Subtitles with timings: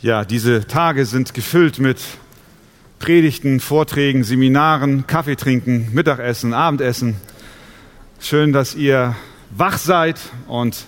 [0.00, 1.98] Ja, diese Tage sind gefüllt mit
[3.00, 7.16] Predigten, Vorträgen, Seminaren, Kaffee trinken, Mittagessen, Abendessen.
[8.20, 9.16] Schön, dass ihr
[9.50, 10.84] wach seid und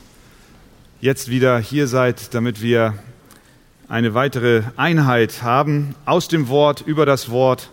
[1.00, 2.94] jetzt wieder hier seid, damit wir
[3.88, 7.70] eine weitere Einheit haben aus dem Wort, über das Wort,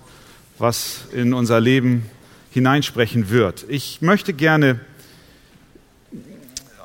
[0.58, 2.10] was in unser Leben
[2.50, 3.64] hineinsprechen wird.
[3.70, 4.80] Ich möchte gerne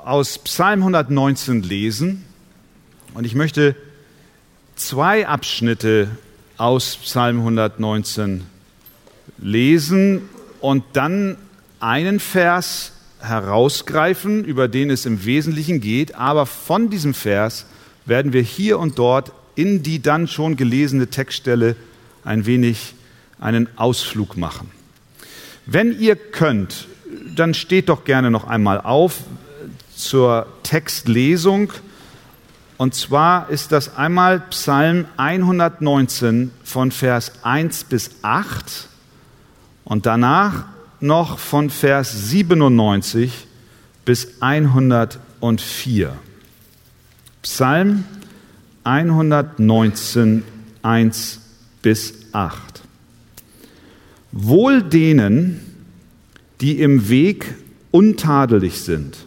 [0.04, 2.26] aus Psalm 119 lesen
[3.14, 3.76] und ich möchte
[4.86, 6.08] zwei Abschnitte
[6.56, 8.42] aus Psalm 119
[9.38, 10.22] lesen
[10.60, 11.36] und dann
[11.78, 17.66] einen Vers herausgreifen, über den es im Wesentlichen geht, aber von diesem Vers
[18.06, 21.76] werden wir hier und dort in die dann schon gelesene Textstelle
[22.24, 22.94] ein wenig
[23.38, 24.70] einen Ausflug machen.
[25.64, 26.88] Wenn ihr könnt,
[27.36, 29.18] dann steht doch gerne noch einmal auf
[29.94, 31.72] zur Textlesung
[32.82, 38.88] und zwar ist das einmal Psalm 119 von Vers 1 bis 8
[39.84, 40.64] und danach
[40.98, 43.46] noch von Vers 97
[44.04, 46.12] bis 104.
[47.42, 48.02] Psalm
[48.82, 50.42] 119,
[50.82, 51.40] 1
[51.82, 52.82] bis 8.
[54.32, 55.60] Wohl denen,
[56.60, 57.54] die im Weg
[57.92, 59.18] untadelig sind,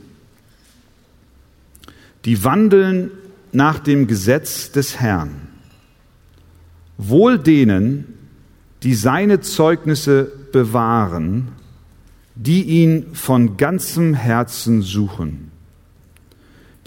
[2.25, 3.11] die wandeln
[3.56, 5.31] nach dem Gesetz des Herrn.
[6.98, 8.06] Wohl denen,
[8.84, 11.50] die seine Zeugnisse bewahren,
[12.36, 15.52] die ihn von ganzem Herzen suchen,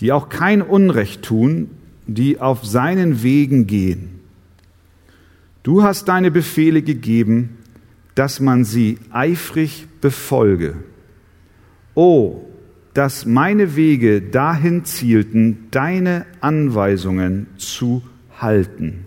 [0.01, 1.71] die auch kein Unrecht tun,
[2.07, 4.21] die auf seinen Wegen gehen.
[5.63, 7.59] Du hast deine Befehle gegeben,
[8.15, 10.77] dass man sie eifrig befolge.
[11.95, 12.45] O,
[12.99, 18.03] dass meine Wege dahin zielten, deine Anweisungen zu
[18.41, 19.05] halten.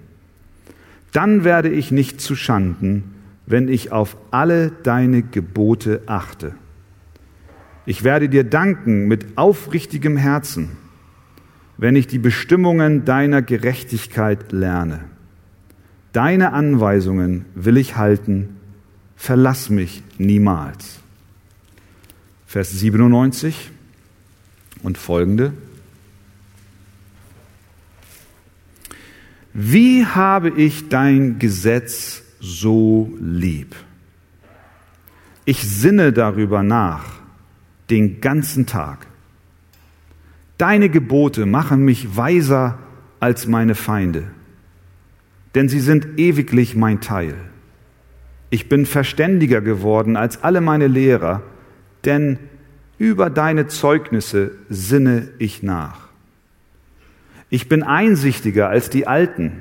[1.12, 3.04] Dann werde ich nicht zu Schanden,
[3.46, 6.56] wenn ich auf alle deine Gebote achte.
[7.86, 10.70] Ich werde dir danken mit aufrichtigem Herzen,
[11.78, 15.02] wenn ich die Bestimmungen deiner Gerechtigkeit lerne.
[16.14, 18.56] Deine Anweisungen will ich halten,
[19.18, 21.02] verlass mich niemals.
[22.48, 23.70] Vers 97
[24.84, 25.54] und folgende.
[29.54, 33.76] Wie habe ich dein Gesetz so lieb?
[35.46, 37.04] Ich sinne darüber nach
[37.90, 39.08] den ganzen Tag.
[40.58, 42.80] Deine Gebote machen mich weiser
[43.20, 44.24] als meine Feinde,
[45.56, 47.36] denn sie sind ewiglich mein Teil.
[48.50, 51.42] Ich bin verständiger geworden als alle meine Lehrer,
[52.06, 52.38] denn
[53.02, 56.10] über deine Zeugnisse sinne ich nach.
[57.50, 59.54] Ich bin einsichtiger als die Alten,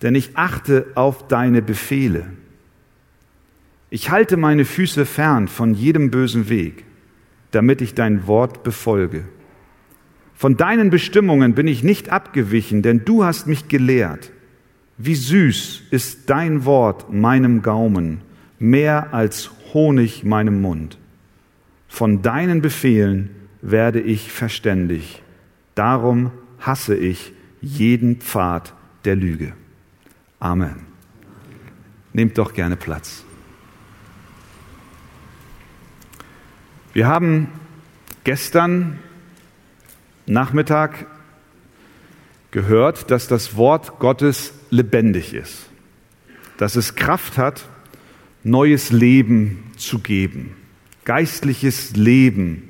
[0.00, 2.24] denn ich achte auf deine Befehle.
[3.90, 6.84] Ich halte meine Füße fern von jedem bösen Weg,
[7.50, 9.24] damit ich dein Wort befolge.
[10.36, 14.30] Von deinen Bestimmungen bin ich nicht abgewichen, denn du hast mich gelehrt.
[14.98, 18.20] Wie süß ist dein Wort meinem Gaumen,
[18.60, 20.96] mehr als Honig meinem Mund.
[21.88, 23.30] Von deinen Befehlen
[23.62, 25.22] werde ich verständig.
[25.74, 26.30] Darum
[26.60, 28.74] hasse ich jeden Pfad
[29.04, 29.52] der Lüge.
[30.38, 30.86] Amen.
[32.12, 33.24] Nehmt doch gerne Platz.
[36.92, 37.48] Wir haben
[38.24, 38.98] gestern
[40.26, 41.06] Nachmittag
[42.50, 45.68] gehört, dass das Wort Gottes lebendig ist,
[46.56, 47.68] dass es Kraft hat,
[48.42, 50.55] neues Leben zu geben
[51.06, 52.68] geistliches Leben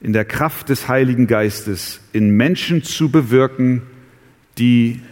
[0.00, 3.82] in der Kraft des Heiligen Geistes in Menschen zu bewirken,
[4.56, 5.02] die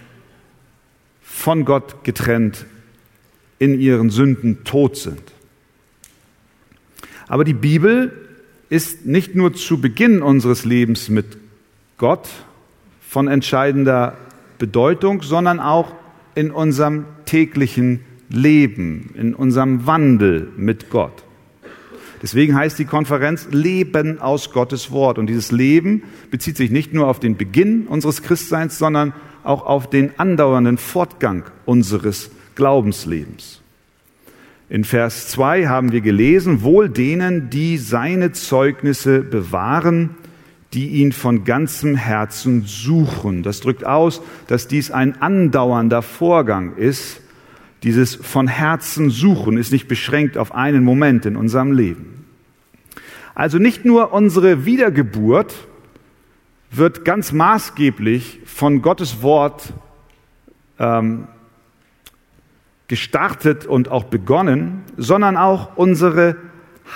[1.21, 2.67] von Gott getrennt
[3.59, 5.23] in ihren Sünden tot sind.
[7.27, 8.12] Aber die Bibel
[8.69, 11.37] ist nicht nur zu Beginn unseres Lebens mit
[11.99, 12.29] Gott
[13.01, 14.17] von entscheidender
[14.59, 15.93] Bedeutung, sondern auch
[16.35, 21.25] in unserem täglichen Leben, in unserem Wandel mit Gott.
[22.23, 25.19] Deswegen heißt die Konferenz Leben aus Gottes Wort.
[25.19, 29.12] Und dieses Leben bezieht sich nicht nur auf den Beginn unseres Christseins, sondern
[29.43, 33.61] auch auf den andauernden Fortgang unseres Glaubenslebens.
[34.69, 40.11] In Vers 2 haben wir gelesen, wohl denen, die seine Zeugnisse bewahren,
[40.73, 43.43] die ihn von ganzem Herzen suchen.
[43.43, 47.20] Das drückt aus, dass dies ein andauernder Vorgang ist,
[47.82, 52.26] dieses von Herzen suchen ist nicht beschränkt auf einen Moment in unserem Leben.
[53.34, 55.55] Also nicht nur unsere Wiedergeburt
[56.70, 59.73] wird ganz maßgeblich von Gottes Wort
[60.79, 61.26] ähm,
[62.88, 66.37] gestartet und auch begonnen, sondern auch unsere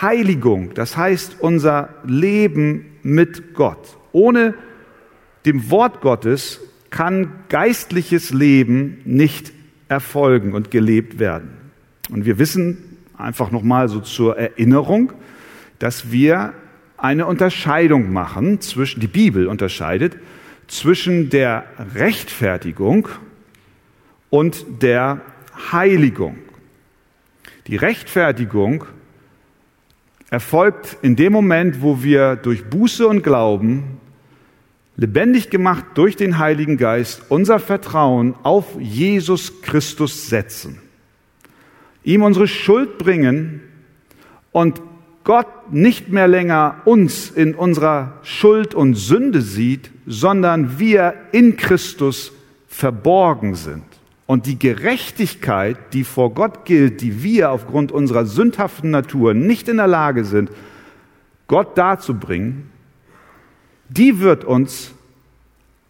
[0.00, 3.96] Heiligung, das heißt unser Leben mit Gott.
[4.12, 4.54] Ohne
[5.46, 6.60] dem Wort Gottes
[6.90, 9.52] kann geistliches Leben nicht
[9.88, 11.50] erfolgen und gelebt werden.
[12.10, 15.12] Und wir wissen einfach nochmal so zur Erinnerung,
[15.78, 16.54] dass wir
[16.96, 20.16] eine Unterscheidung machen zwischen, die Bibel unterscheidet
[20.66, 23.08] zwischen der Rechtfertigung
[24.30, 25.20] und der
[25.72, 26.38] Heiligung.
[27.66, 28.84] Die Rechtfertigung
[30.30, 33.95] erfolgt in dem Moment, wo wir durch Buße und Glauben
[34.96, 40.78] lebendig gemacht durch den Heiligen Geist unser Vertrauen auf Jesus Christus setzen,
[42.02, 43.60] ihm unsere Schuld bringen
[44.52, 44.80] und
[45.24, 52.32] Gott nicht mehr länger uns in unserer Schuld und Sünde sieht, sondern wir in Christus
[52.68, 53.82] verborgen sind.
[54.26, 59.76] Und die Gerechtigkeit, die vor Gott gilt, die wir aufgrund unserer sündhaften Natur nicht in
[59.76, 60.50] der Lage sind,
[61.48, 62.70] Gott darzubringen,
[63.88, 64.92] die wird uns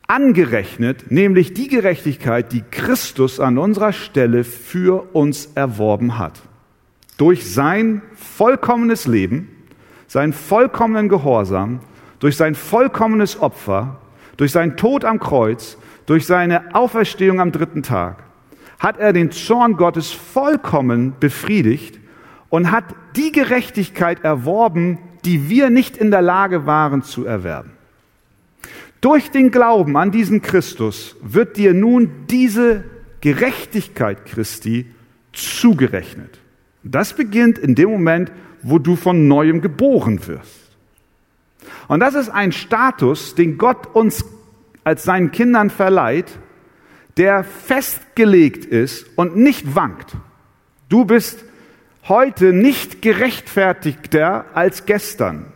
[0.07, 6.41] angerechnet, nämlich die Gerechtigkeit, die Christus an unserer Stelle für uns erworben hat.
[7.17, 9.49] Durch sein vollkommenes Leben,
[10.07, 11.81] seinen vollkommenen Gehorsam,
[12.21, 13.99] durch sein vollkommenes Opfer,
[14.37, 15.77] durch seinen Tod am Kreuz,
[16.07, 18.23] durch seine Auferstehung am dritten Tag,
[18.79, 21.99] hat er den Zorn Gottes vollkommen befriedigt
[22.49, 22.85] und hat
[23.17, 27.76] die Gerechtigkeit erworben, die wir nicht in der Lage waren zu erwerben.
[29.01, 32.85] Durch den Glauben an diesen Christus wird dir nun diese
[33.21, 34.87] Gerechtigkeit Christi
[35.33, 36.39] zugerechnet.
[36.83, 38.33] Das beginnt in dem Moment,
[38.63, 40.71] wo du von neuem geboren wirst.
[41.89, 44.25] Und das ist ein Status, den Gott uns
[44.85, 46.39] als seinen Kindern verleiht,
[47.17, 50.17] der festgelegt ist und nicht wankt.
[50.89, 51.45] Du bist
[52.09, 55.47] heute nicht gerechtfertigter als gestern.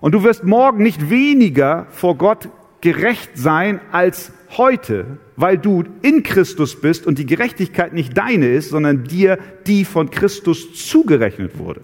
[0.00, 2.48] Und du wirst morgen nicht weniger vor Gott
[2.80, 8.70] gerecht sein als heute, weil du in Christus bist und die Gerechtigkeit nicht deine ist,
[8.70, 11.82] sondern dir die von Christus zugerechnet wurde.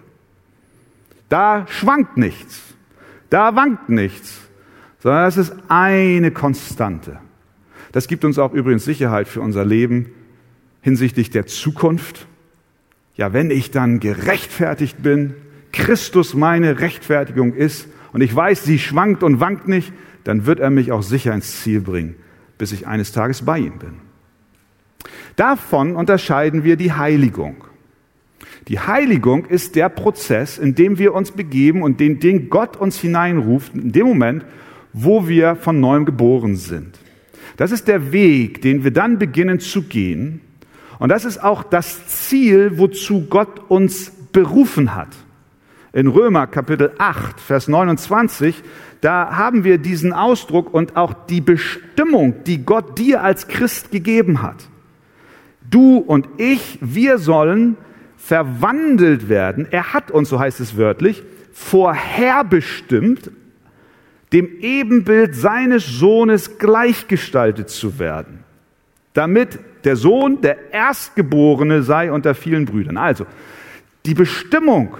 [1.29, 2.61] Da schwankt nichts,
[3.29, 4.41] da wankt nichts,
[4.99, 7.19] sondern das ist eine Konstante.
[7.91, 10.11] Das gibt uns auch übrigens Sicherheit für unser Leben
[10.81, 12.27] hinsichtlich der Zukunft.
[13.15, 15.33] Ja, wenn ich dann gerechtfertigt bin,
[15.71, 19.91] Christus meine Rechtfertigung ist und ich weiß, sie schwankt und wankt nicht,
[20.27, 22.15] dann wird er mich auch sicher ins Ziel bringen
[22.57, 23.93] bis ich eines Tages bei ihm bin.
[25.35, 27.63] Davon unterscheiden wir die Heiligung.
[28.67, 32.99] Die Heiligung ist der Prozess, in dem wir uns begeben und den, den Gott uns
[32.99, 34.45] hineinruft, in dem Moment,
[34.93, 36.99] wo wir von neuem geboren sind.
[37.55, 40.41] Das ist der Weg, den wir dann beginnen zu gehen.
[40.99, 45.09] Und das ist auch das Ziel, wozu Gott uns berufen hat.
[45.93, 48.63] In Römer Kapitel 8, Vers 29
[49.01, 54.41] da haben wir diesen Ausdruck und auch die Bestimmung, die Gott dir als Christ gegeben
[54.41, 54.67] hat.
[55.69, 57.77] Du und ich, wir sollen
[58.17, 59.67] verwandelt werden.
[59.69, 61.23] Er hat uns, so heißt es wörtlich,
[61.53, 63.31] vorherbestimmt,
[64.33, 68.43] dem Ebenbild seines Sohnes gleichgestaltet zu werden,
[69.13, 72.97] damit der Sohn der Erstgeborene sei unter vielen Brüdern.
[72.97, 73.25] Also,
[74.05, 74.97] die Bestimmung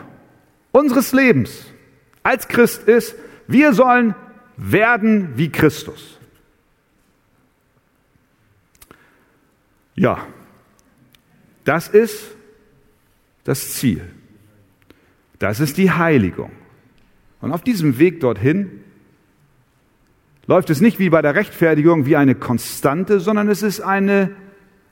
[0.71, 1.65] unseres Lebens
[2.23, 3.15] als Christ ist,
[3.47, 4.15] wir sollen
[4.57, 6.19] werden wie Christus.
[9.95, 10.25] Ja,
[11.63, 12.35] das ist
[13.43, 14.01] das Ziel.
[15.39, 16.51] Das ist die Heiligung.
[17.41, 18.83] Und auf diesem Weg dorthin
[20.47, 24.31] läuft es nicht wie bei der Rechtfertigung wie eine Konstante, sondern es ist eine,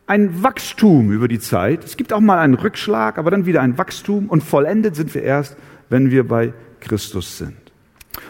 [0.08, 1.84] ein Wachstum über die Zeit.
[1.84, 5.24] Es gibt auch mal einen Rückschlag, aber dann wieder ein Wachstum und vollendet sind wir
[5.24, 5.58] erst,
[5.90, 7.56] wenn wir bei Christus sind.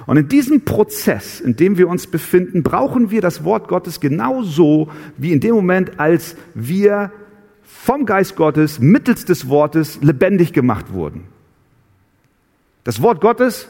[0.06, 4.90] Und in diesem Prozess, in dem wir uns befinden, brauchen wir das Wort Gottes genauso
[5.18, 7.12] wie in dem Moment, als wir
[7.64, 11.26] vom Geist Gottes mittels des Wortes lebendig gemacht wurden.
[12.84, 13.68] Das Wort Gottes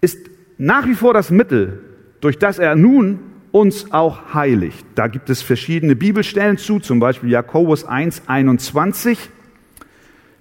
[0.00, 0.18] ist
[0.58, 1.80] nach wie vor das Mittel,
[2.20, 3.20] durch das er nun
[3.56, 4.84] uns auch heiligt.
[4.96, 9.30] Da gibt es verschiedene Bibelstellen zu, zum Beispiel Jakobus 1, 21.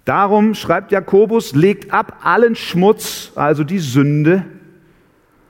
[0.04, 4.44] Darum schreibt Jakobus, legt ab allen Schmutz, also die Sünde,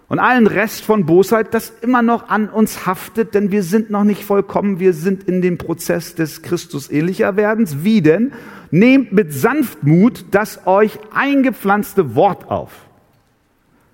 [0.08, 4.04] und allen Rest von Bosheit, das immer noch an uns haftet, denn wir sind noch
[4.04, 7.84] nicht vollkommen, wir sind in dem Prozess des Christus ähnlicher Werdens.
[7.84, 8.32] Wie denn?
[8.70, 12.72] Nehmt mit Sanftmut das euch eingepflanzte Wort auf,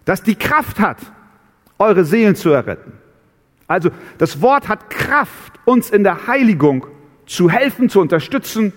[0.03, 0.97] das die Kraft hat,
[1.79, 3.00] eure Seelen zu erretten.
[3.71, 6.87] Also das Wort hat Kraft, uns in der Heiligung
[7.25, 8.73] zu helfen, zu unterstützen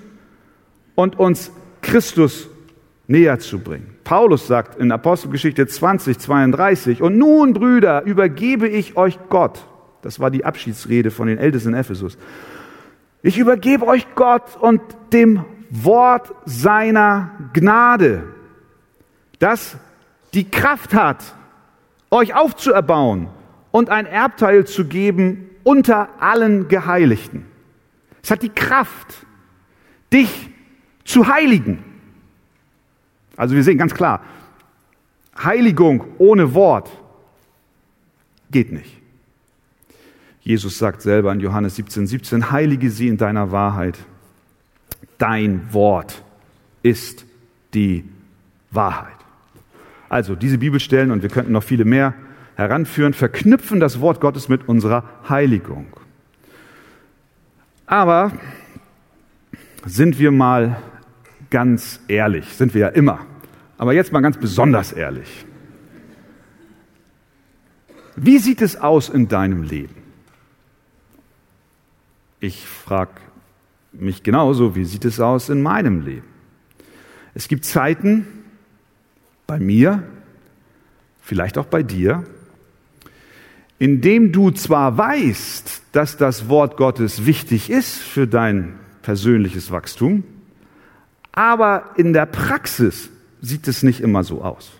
[0.94, 1.50] und uns
[1.82, 2.48] Christus
[3.08, 3.96] näher zu bringen.
[4.04, 9.66] Paulus sagt in Apostelgeschichte 20, 32, und nun, Brüder, übergebe ich euch Gott.
[10.02, 12.16] Das war die Abschiedsrede von den Ältesten in Ephesus.
[13.22, 14.80] Ich übergebe euch Gott und
[15.12, 18.22] dem Wort seiner Gnade,
[19.40, 19.76] das
[20.34, 21.34] die Kraft hat,
[22.10, 23.28] euch aufzuerbauen
[23.74, 27.44] und ein Erbteil zu geben unter allen Geheiligten.
[28.22, 29.26] Es hat die Kraft,
[30.12, 30.48] dich
[31.04, 31.82] zu heiligen.
[33.36, 34.20] Also wir sehen ganz klar,
[35.36, 36.88] Heiligung ohne Wort
[38.52, 38.96] geht nicht.
[40.42, 43.98] Jesus sagt selber in Johannes 17, 17, heilige sie in deiner Wahrheit.
[45.18, 46.22] Dein Wort
[46.84, 47.26] ist
[47.74, 48.04] die
[48.70, 49.16] Wahrheit.
[50.08, 52.14] Also diese Bibelstellen, und wir könnten noch viele mehr
[52.56, 55.86] heranführen, verknüpfen das Wort Gottes mit unserer Heiligung.
[57.86, 58.32] Aber
[59.84, 60.76] sind wir mal
[61.50, 63.20] ganz ehrlich, sind wir ja immer,
[63.78, 65.46] aber jetzt mal ganz besonders ehrlich.
[68.16, 69.96] Wie sieht es aus in deinem Leben?
[72.40, 73.12] Ich frage
[73.92, 76.26] mich genauso, wie sieht es aus in meinem Leben?
[77.34, 78.26] Es gibt Zeiten
[79.46, 80.02] bei mir,
[81.20, 82.24] vielleicht auch bei dir,
[83.78, 90.24] indem du zwar weißt, dass das Wort Gottes wichtig ist für dein persönliches Wachstum,
[91.32, 94.70] aber in der Praxis sieht es nicht immer so aus.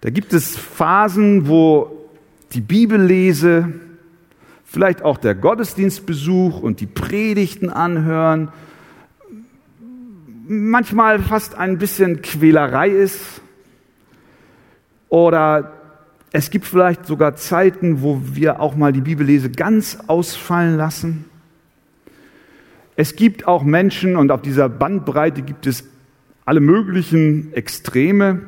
[0.00, 2.08] Da gibt es Phasen, wo
[2.52, 3.72] die Bibellese,
[4.64, 8.48] vielleicht auch der Gottesdienstbesuch und die Predigten anhören,
[10.48, 13.40] manchmal fast ein bisschen Quälerei ist
[15.08, 15.79] oder
[16.32, 21.24] es gibt vielleicht sogar Zeiten, wo wir auch mal die Bibellese ganz ausfallen lassen.
[22.96, 25.84] Es gibt auch Menschen, und auf dieser Bandbreite gibt es
[26.44, 28.42] alle möglichen Extreme.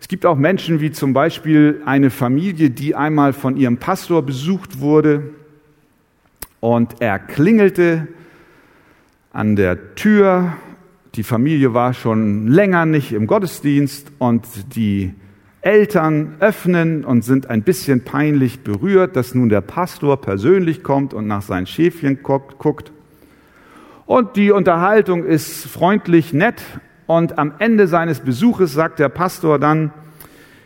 [0.00, 4.80] Es gibt auch Menschen wie zum Beispiel eine Familie, die einmal von ihrem Pastor besucht
[4.80, 5.30] wurde
[6.60, 8.08] und er klingelte
[9.32, 10.54] an der Tür.
[11.14, 15.14] Die Familie war schon länger nicht im Gottesdienst und die
[15.68, 21.26] Eltern öffnen und sind ein bisschen peinlich berührt, dass nun der Pastor persönlich kommt und
[21.26, 22.90] nach seinen Schäfchen guckt.
[24.06, 26.62] Und die Unterhaltung ist freundlich, nett.
[27.06, 29.92] Und am Ende seines Besuches sagt der Pastor dann,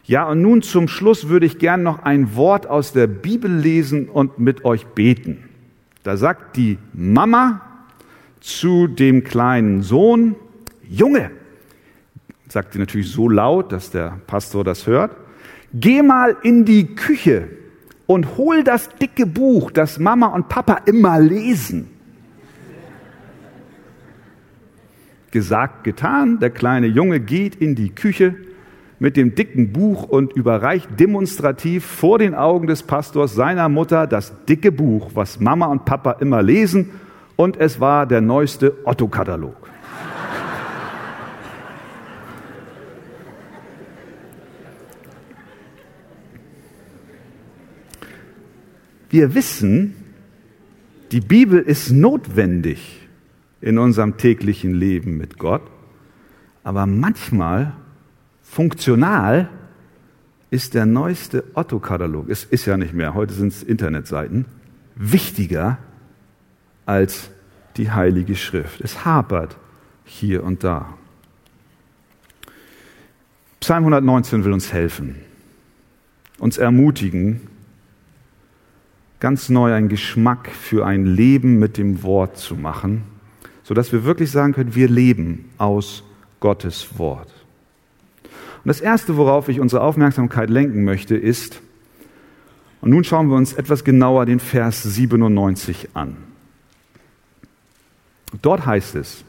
[0.04, 4.08] ja, und nun zum Schluss würde ich gern noch ein Wort aus der Bibel lesen
[4.08, 5.48] und mit euch beten.
[6.04, 7.60] Da sagt die Mama
[8.38, 10.36] zu dem kleinen Sohn,
[10.88, 11.32] Junge,
[12.52, 15.16] sagt sie natürlich so laut, dass der Pastor das hört.
[15.72, 17.48] Geh mal in die Küche
[18.06, 21.88] und hol das dicke Buch, das Mama und Papa immer lesen.
[25.30, 28.34] Gesagt, getan, der kleine Junge geht in die Küche
[28.98, 34.44] mit dem dicken Buch und überreicht demonstrativ vor den Augen des Pastors seiner Mutter das
[34.44, 36.90] dicke Buch, was Mama und Papa immer lesen,
[37.36, 39.61] und es war der neueste Otto-Katalog.
[49.12, 49.94] Wir wissen,
[51.10, 53.06] die Bibel ist notwendig
[53.60, 55.60] in unserem täglichen Leben mit Gott,
[56.64, 57.74] aber manchmal
[58.42, 59.50] funktional
[60.48, 64.46] ist der neueste Otto-Katalog, es ist ja nicht mehr, heute sind es Internetseiten,
[64.96, 65.76] wichtiger
[66.86, 67.28] als
[67.76, 68.80] die Heilige Schrift.
[68.80, 69.58] Es hapert
[70.06, 70.94] hier und da.
[73.60, 75.16] Psalm 119 will uns helfen,
[76.38, 77.51] uns ermutigen,
[79.22, 83.04] ganz neu einen Geschmack für ein Leben mit dem Wort zu machen,
[83.62, 86.02] sodass wir wirklich sagen können, wir leben aus
[86.40, 87.32] Gottes Wort.
[88.24, 91.62] Und das Erste, worauf ich unsere Aufmerksamkeit lenken möchte, ist,
[92.80, 96.16] und nun schauen wir uns etwas genauer den Vers 97 an.
[98.42, 99.22] Dort heißt es,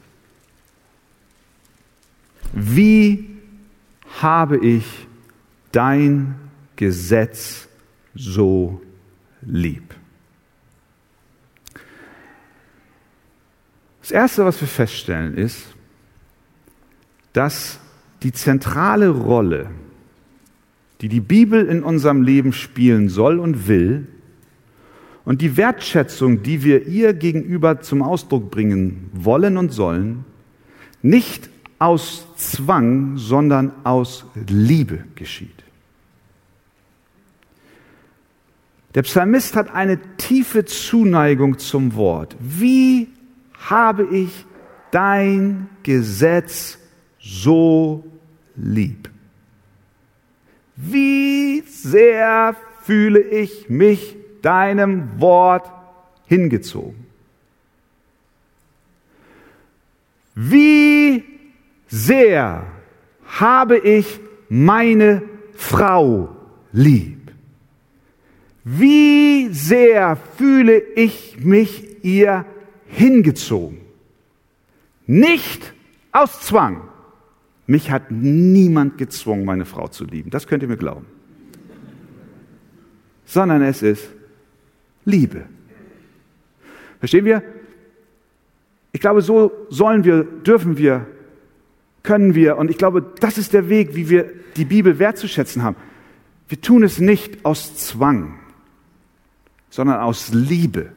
[2.51, 3.29] wie
[4.23, 5.07] habe ich
[5.71, 6.33] dein
[6.77, 7.67] Gesetz
[8.15, 8.81] so
[9.45, 9.95] lieb.
[14.01, 15.63] Das Erste, was wir feststellen, ist,
[17.31, 17.79] dass
[18.21, 19.69] die zentrale Rolle,
[21.01, 24.07] die die Bibel in unserem Leben spielen soll und will,
[25.25, 30.25] und die Wertschätzung, die wir ihr gegenüber zum Ausdruck bringen wollen und sollen,
[31.01, 35.62] nicht aus Zwang, sondern aus Liebe geschieht.
[38.95, 42.35] Der Psalmist hat eine tiefe Zuneigung zum Wort.
[42.39, 43.09] Wie
[43.67, 44.45] habe ich
[44.91, 46.77] dein Gesetz
[47.19, 48.03] so
[48.55, 49.09] lieb?
[50.75, 55.71] Wie sehr fühle ich mich deinem Wort
[56.25, 57.05] hingezogen?
[60.35, 61.23] Wie
[61.87, 62.65] sehr
[63.25, 64.19] habe ich
[64.49, 65.21] meine
[65.55, 66.35] Frau
[66.71, 67.22] lieb?
[68.63, 72.45] Wie sehr fühle ich mich ihr
[72.87, 73.79] hingezogen?
[75.05, 75.73] Nicht
[76.11, 76.81] aus Zwang.
[77.67, 80.29] Mich hat niemand gezwungen, meine Frau zu lieben.
[80.29, 81.05] Das könnt ihr mir glauben.
[83.25, 84.09] Sondern es ist
[85.05, 85.45] Liebe.
[86.99, 87.43] Verstehen wir?
[88.93, 91.07] Ich glaube, so sollen wir, dürfen wir,
[92.03, 92.57] können wir.
[92.57, 95.75] Und ich glaube, das ist der Weg, wie wir die Bibel wertzuschätzen haben.
[96.47, 98.39] Wir tun es nicht aus Zwang,
[99.73, 100.91] sondern aus Liebe.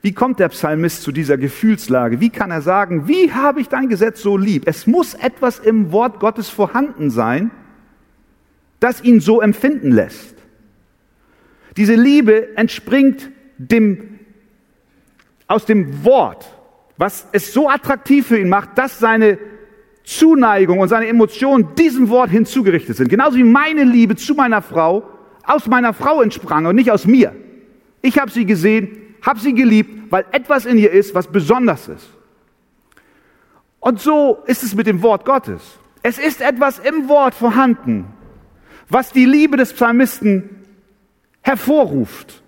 [0.00, 2.20] Wie kommt der Psalmist zu dieser Gefühlslage?
[2.20, 4.62] Wie kann er sagen, wie habe ich dein Gesetz so lieb?
[4.66, 7.50] Es muss etwas im Wort Gottes vorhanden sein,
[8.78, 10.36] das ihn so empfinden lässt.
[11.76, 14.20] Diese Liebe entspringt dem,
[15.48, 16.46] aus dem Wort,
[16.96, 19.36] was es so attraktiv für ihn macht, dass seine
[20.04, 23.08] Zuneigung und seine Emotionen diesem Wort hinzugerichtet sind.
[23.08, 25.02] Genauso wie meine Liebe zu meiner Frau
[25.42, 27.34] aus meiner Frau entsprang und nicht aus mir.
[28.04, 32.06] Ich habe sie gesehen, habe sie geliebt, weil etwas in ihr ist, was besonders ist.
[33.80, 35.78] Und so ist es mit dem Wort Gottes.
[36.02, 38.04] Es ist etwas im Wort vorhanden,
[38.90, 40.66] was die Liebe des Psalmisten
[41.40, 42.42] hervorruft.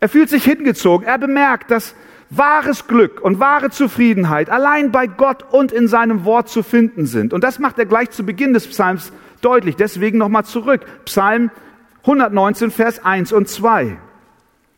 [0.00, 1.06] Er fühlt sich hingezogen.
[1.06, 1.94] Er bemerkt, dass
[2.30, 7.34] wahres Glück und wahre Zufriedenheit allein bei Gott und in seinem Wort zu finden sind.
[7.34, 9.12] Und das macht er gleich zu Beginn des Psalms
[9.42, 9.76] deutlich.
[9.76, 10.86] Deswegen nochmal zurück.
[11.04, 11.50] Psalm
[12.04, 13.98] 119, Vers 1 und 2.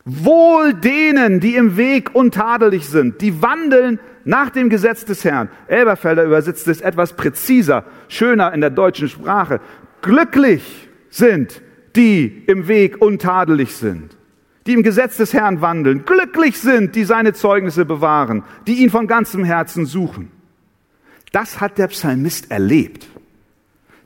[0.06, 5.50] Wohl denen, die im Weg untadelig sind, die wandeln nach dem Gesetz des Herrn.
[5.66, 9.60] Elberfelder übersetzt es etwas präziser, schöner in der deutschen Sprache.
[10.00, 11.60] Glücklich sind
[11.96, 14.16] die im Weg untadelig sind
[14.66, 19.06] die im Gesetz des Herrn wandeln, glücklich sind, die seine Zeugnisse bewahren, die ihn von
[19.06, 20.30] ganzem Herzen suchen.
[21.32, 23.06] Das hat der Psalmist erlebt.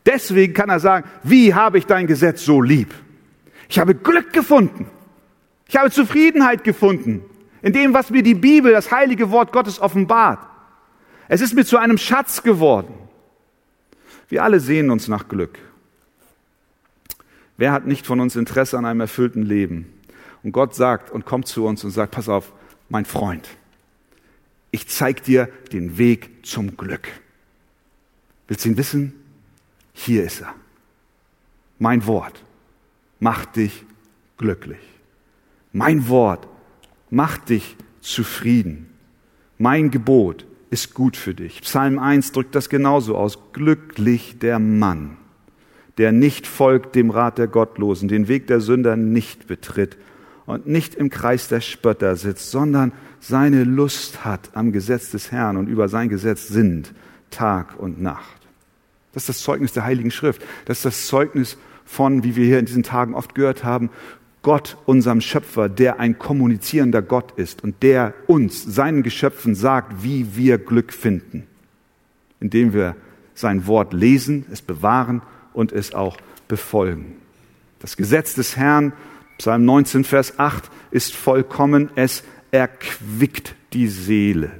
[0.05, 2.95] Deswegen kann er sagen, wie habe ich dein Gesetz so lieb?
[3.69, 4.87] Ich habe Glück gefunden.
[5.71, 7.23] Ich habe Zufriedenheit gefunden
[7.63, 10.45] in dem, was mir die Bibel, das heilige Wort Gottes offenbart.
[11.29, 12.93] Es ist mir zu einem Schatz geworden.
[14.29, 15.61] Wir alle sehen uns nach Glück.
[17.57, 19.87] Wer hat nicht von uns Interesse an einem erfüllten Leben?
[20.43, 22.53] Und Gott sagt und kommt zu uns und sagt, pass auf,
[22.89, 23.49] mein Freund,
[24.73, 27.07] ich zeig dir den Weg zum Glück.
[28.49, 29.13] Willst du ihn wissen?
[29.93, 30.53] Hier ist er.
[31.79, 32.43] Mein Wort
[33.21, 33.85] macht dich
[34.37, 34.90] glücklich.
[35.73, 36.49] Mein Wort
[37.11, 38.89] macht dich zufrieden.
[39.59, 41.63] Mein Gebot ist gut für dich.
[41.63, 43.53] Psalm 1 drückt das genauso aus.
[43.53, 45.17] Glücklich der Mann,
[45.99, 49.97] der nicht folgt dem Rat der Gottlosen, den Weg der Sünder nicht betritt
[50.47, 55.57] und nicht im Kreis der Spötter sitzt, sondern seine Lust hat am Gesetz des Herrn
[55.57, 56.95] und über sein Gesetz sinnt
[57.31, 58.41] Tag und Nacht.
[59.13, 60.43] Das ist das Zeugnis der Heiligen Schrift.
[60.65, 63.91] Das ist das Zeugnis von, wie wir hier in diesen Tagen oft gehört haben,
[64.43, 70.37] Gott, unserem Schöpfer, der ein kommunizierender Gott ist und der uns, seinen Geschöpfen, sagt, wie
[70.37, 71.47] wir Glück finden,
[72.41, 72.97] indem wir
[73.35, 75.23] sein Wort lesen, es bewahren
[75.53, 76.17] und es auch
[76.49, 77.17] befolgen.
[77.81, 78.93] Das Gesetz des Herrn
[79.39, 84.51] Psalm 19, Vers 8 ist vollkommen, es erquickt die Seele.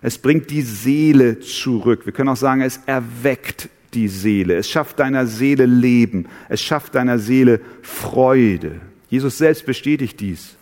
[0.00, 2.06] Es bringt die Seele zurück.
[2.06, 4.54] Wir können auch sagen, es erweckt die Seele.
[4.54, 6.26] Es schafft deiner Seele Leben.
[6.48, 8.80] Es schafft deiner Seele Freude.
[9.08, 10.56] Jesus selbst bestätigt dies.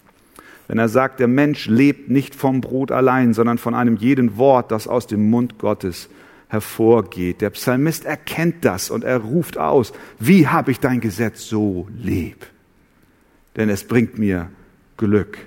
[0.68, 4.70] Wenn er sagt, der Mensch lebt nicht vom Brot allein, sondern von einem jeden Wort,
[4.70, 6.08] das aus dem Mund Gottes
[6.48, 7.40] hervorgeht.
[7.40, 12.46] Der Psalmist erkennt das und er ruft aus, wie habe ich dein Gesetz so lieb?
[13.56, 14.50] denn es bringt mir
[14.96, 15.38] Glück,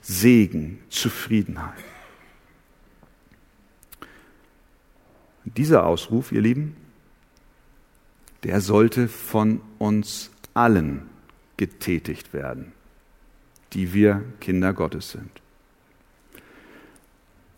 [0.00, 1.74] Segen, Zufriedenheit.
[5.44, 6.76] Dieser Ausruf, ihr Lieben,
[8.42, 11.02] der sollte von uns allen
[11.56, 12.72] getätigt werden,
[13.72, 15.30] die wir Kinder Gottes sind.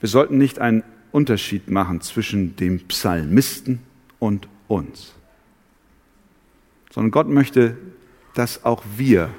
[0.00, 3.80] Wir sollten nicht einen Unterschied machen zwischen dem Psalmisten
[4.18, 5.14] und uns,
[6.90, 7.76] sondern Gott möchte,
[8.34, 9.30] dass auch wir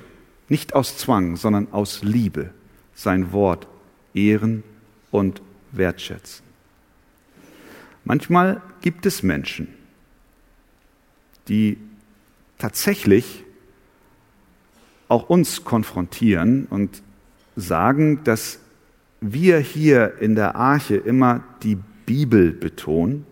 [0.49, 2.51] nicht aus Zwang, sondern aus Liebe
[2.93, 3.67] sein Wort
[4.13, 4.63] ehren
[5.11, 5.41] und
[5.71, 6.43] wertschätzen.
[8.03, 9.67] Manchmal gibt es Menschen,
[11.47, 11.77] die
[12.57, 13.43] tatsächlich
[15.09, 17.03] auch uns konfrontieren und
[17.55, 18.59] sagen, dass
[19.19, 23.25] wir hier in der Arche immer die Bibel betonen.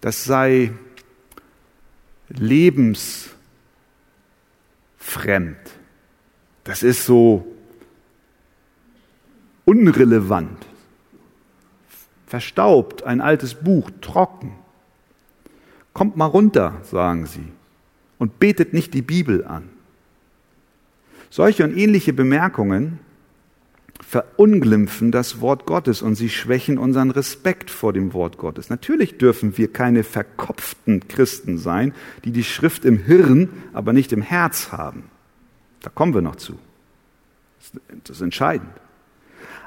[0.00, 0.72] Das sei
[2.28, 3.34] lebensfremd.
[6.62, 7.46] Das ist so
[9.64, 10.64] unrelevant.
[12.26, 14.56] Verstaubt, ein altes Buch, trocken.
[15.92, 17.52] Kommt mal runter, sagen sie,
[18.18, 19.68] und betet nicht die Bibel an.
[21.34, 23.00] Solche und ähnliche Bemerkungen
[24.00, 28.70] verunglimpfen das Wort Gottes und sie schwächen unseren Respekt vor dem Wort Gottes.
[28.70, 31.92] Natürlich dürfen wir keine verkopften Christen sein,
[32.24, 35.10] die die Schrift im Hirn, aber nicht im Herz haben.
[35.82, 36.56] Da kommen wir noch zu.
[38.04, 38.70] Das ist entscheidend.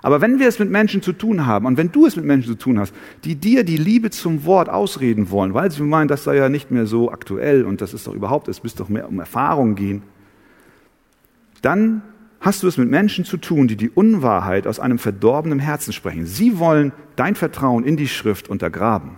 [0.01, 2.47] Aber wenn wir es mit Menschen zu tun haben und wenn du es mit Menschen
[2.47, 2.93] zu tun hast,
[3.25, 6.71] die dir die Liebe zum Wort ausreden wollen, weil sie meinen, das sei ja nicht
[6.71, 10.01] mehr so aktuell und das ist doch überhaupt, es müsste doch mehr um Erfahrung gehen,
[11.61, 12.01] dann
[12.39, 16.25] hast du es mit Menschen zu tun, die die Unwahrheit aus einem verdorbenen Herzen sprechen.
[16.25, 19.11] Sie wollen dein Vertrauen in die Schrift untergraben.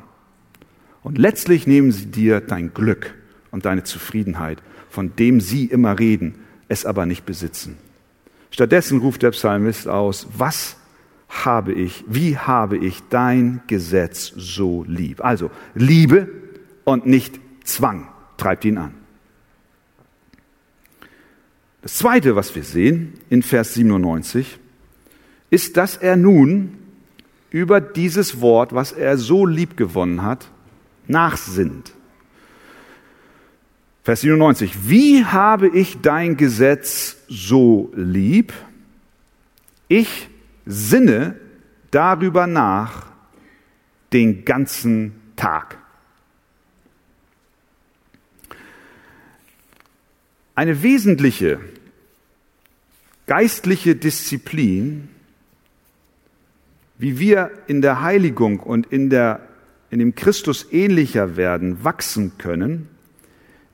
[1.03, 3.15] Und letztlich nehmen sie dir dein Glück
[3.51, 6.35] und deine Zufriedenheit, von dem sie immer reden,
[6.67, 7.77] es aber nicht besitzen.
[8.51, 10.77] Stattdessen ruft der Psalmist aus, was
[11.29, 15.23] habe ich, wie habe ich dein Gesetz so lieb?
[15.23, 16.27] Also Liebe
[16.83, 18.98] und nicht Zwang treibt ihn an.
[21.81, 24.59] Das Zweite, was wir sehen in Vers 97,
[25.49, 26.77] ist, dass er nun
[27.51, 30.49] über dieses Wort, was er so lieb gewonnen hat,
[31.07, 31.93] nachsinnt.
[34.03, 34.89] Vers 97.
[34.89, 38.53] Wie habe ich dein Gesetz so lieb?
[39.87, 40.29] Ich
[40.65, 41.35] sinne
[41.91, 43.07] darüber nach
[44.13, 45.78] den ganzen Tag.
[50.59, 51.61] Eine wesentliche
[53.27, 55.07] geistliche Disziplin,
[56.97, 59.39] wie wir in der Heiligung und in, der,
[59.89, 62.89] in dem Christus ähnlicher werden, wachsen können,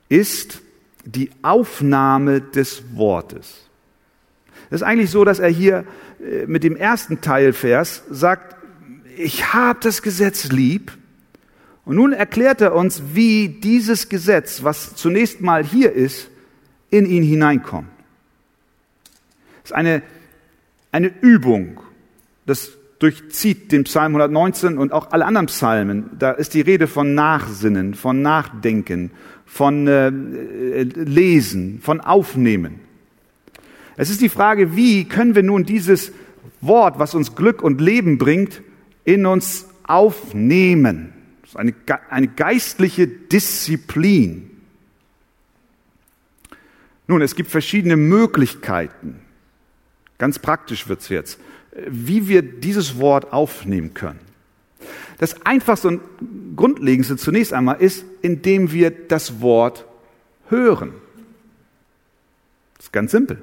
[0.09, 0.61] ist
[1.05, 3.67] die Aufnahme des Wortes.
[4.69, 5.85] Es ist eigentlich so, dass er hier
[6.19, 8.57] äh, mit dem ersten Teilvers sagt,
[9.17, 10.95] ich habe das Gesetz lieb.
[11.83, 16.29] Und nun erklärt er uns, wie dieses Gesetz, was zunächst mal hier ist,
[16.95, 17.89] in ihn hineinkommt.
[19.63, 20.01] Es ist eine,
[20.91, 21.79] eine Übung.
[22.45, 26.11] Das durchzieht den Psalm 119 und auch alle anderen Psalmen.
[26.17, 29.11] Da ist die Rede von Nachsinnen, von Nachdenken,
[29.45, 32.79] von äh, Lesen, von Aufnehmen.
[33.97, 36.11] Es ist die Frage, wie können wir nun dieses
[36.61, 38.61] Wort, was uns Glück und Leben bringt,
[39.03, 41.13] in uns aufnehmen?
[41.41, 41.73] Das ist eine,
[42.09, 44.51] eine geistliche Disziplin.
[47.07, 49.19] Nun, es gibt verschiedene Möglichkeiten.
[50.17, 51.39] Ganz praktisch wird's jetzt,
[51.87, 54.19] wie wir dieses Wort aufnehmen können.
[55.17, 56.01] Das Einfachste und
[56.55, 59.85] Grundlegendste zunächst einmal ist, indem wir das Wort
[60.49, 60.93] hören.
[62.77, 63.41] Das ist ganz simpel.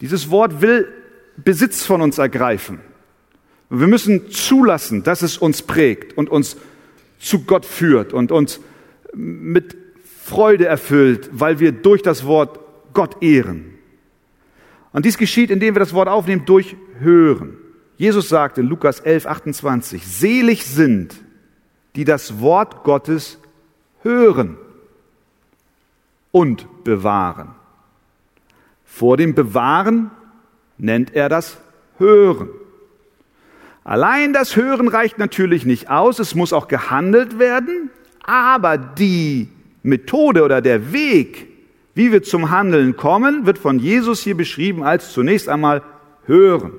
[0.00, 0.88] Dieses Wort will
[1.36, 2.80] Besitz von uns ergreifen.
[3.70, 6.56] wir müssen zulassen, dass es uns prägt und uns
[7.18, 8.60] zu Gott führt und uns
[9.14, 9.76] mit
[10.22, 12.60] Freude erfüllt, weil wir durch das Wort
[12.94, 13.74] Gott ehren.
[14.92, 17.58] Und dies geschieht, indem wir das Wort aufnehmen durch Hören.
[17.96, 21.16] Jesus sagte in Lukas 11, 28, selig sind,
[21.96, 23.38] die das Wort Gottes
[24.02, 24.56] hören
[26.30, 27.56] und bewahren.
[28.84, 30.12] Vor dem Bewahren
[30.78, 31.58] nennt er das
[31.98, 32.48] Hören.
[33.82, 37.90] Allein das Hören reicht natürlich nicht aus, es muss auch gehandelt werden,
[38.22, 39.48] aber die
[39.82, 41.48] Methode oder der Weg,
[41.94, 45.82] wie wir zum Handeln kommen, wird von Jesus hier beschrieben als zunächst einmal
[46.24, 46.72] Hören.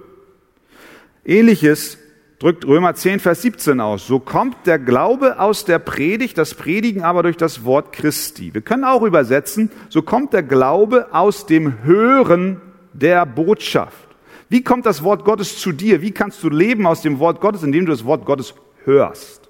[1.25, 1.97] Ähnliches
[2.39, 4.07] drückt Römer 10, Vers 17 aus.
[4.07, 8.53] So kommt der Glaube aus der Predigt, das Predigen aber durch das Wort Christi.
[8.53, 12.61] Wir können auch übersetzen, so kommt der Glaube aus dem Hören
[12.93, 14.07] der Botschaft.
[14.49, 16.01] Wie kommt das Wort Gottes zu dir?
[16.01, 19.49] Wie kannst du leben aus dem Wort Gottes, indem du das Wort Gottes hörst?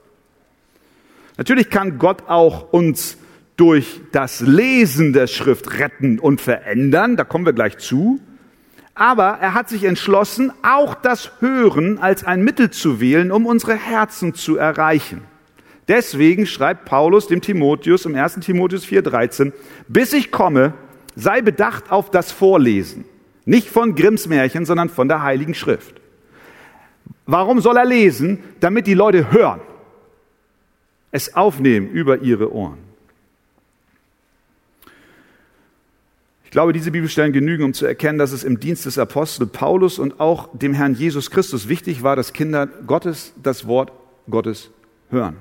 [1.37, 3.17] Natürlich kann Gott auch uns
[3.57, 8.19] durch das Lesen der Schrift retten und verändern, da kommen wir gleich zu.
[8.95, 13.75] Aber er hat sich entschlossen, auch das Hören als ein Mittel zu wählen, um unsere
[13.75, 15.21] Herzen zu erreichen.
[15.87, 18.35] Deswegen schreibt Paulus dem Timotheus im 1.
[18.41, 19.51] Timotheus 4,13,
[19.87, 20.73] bis ich komme,
[21.15, 23.05] sei bedacht auf das Vorlesen.
[23.45, 25.95] Nicht von Grimms Märchen, sondern von der Heiligen Schrift.
[27.25, 28.39] Warum soll er lesen?
[28.59, 29.61] Damit die Leute hören,
[31.11, 32.92] es aufnehmen über ihre Ohren.
[36.53, 40.19] Glaube, diese Bibelstellen genügen, um zu erkennen, dass es im Dienst des Apostels Paulus und
[40.19, 43.91] auch dem Herrn Jesus Christus wichtig war, dass Kinder Gottes das Wort
[44.29, 44.69] Gottes
[45.09, 45.37] hören.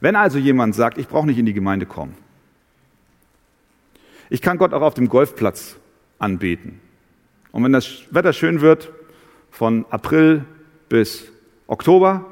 [0.00, 2.14] Wenn also jemand sagt, ich brauche nicht in die Gemeinde kommen,
[4.30, 5.76] ich kann Gott auch auf dem Golfplatz
[6.20, 6.80] anbeten.
[7.50, 8.92] Und wenn das Wetter schön wird,
[9.50, 10.44] von April
[10.88, 11.24] bis
[11.66, 12.24] Oktober,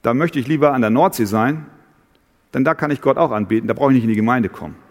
[0.00, 1.66] da möchte ich lieber an der Nordsee sein,
[2.54, 4.89] denn da kann ich Gott auch anbeten, da brauche ich nicht in die Gemeinde kommen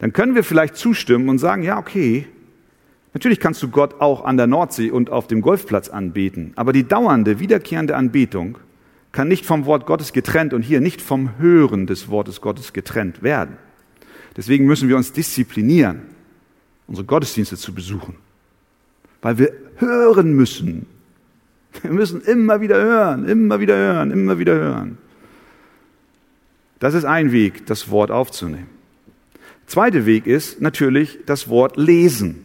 [0.00, 2.26] dann können wir vielleicht zustimmen und sagen, ja, okay,
[3.12, 6.84] natürlich kannst du Gott auch an der Nordsee und auf dem Golfplatz anbeten, aber die
[6.84, 8.58] dauernde, wiederkehrende Anbetung
[9.12, 13.22] kann nicht vom Wort Gottes getrennt und hier nicht vom Hören des Wortes Gottes getrennt
[13.22, 13.56] werden.
[14.36, 16.02] Deswegen müssen wir uns disziplinieren,
[16.86, 18.16] unsere Gottesdienste zu besuchen,
[19.20, 20.86] weil wir hören müssen.
[21.82, 24.98] Wir müssen immer wieder hören, immer wieder hören, immer wieder hören.
[26.78, 28.79] Das ist ein Weg, das Wort aufzunehmen.
[29.70, 32.44] Zweiter Weg ist natürlich das Wort lesen.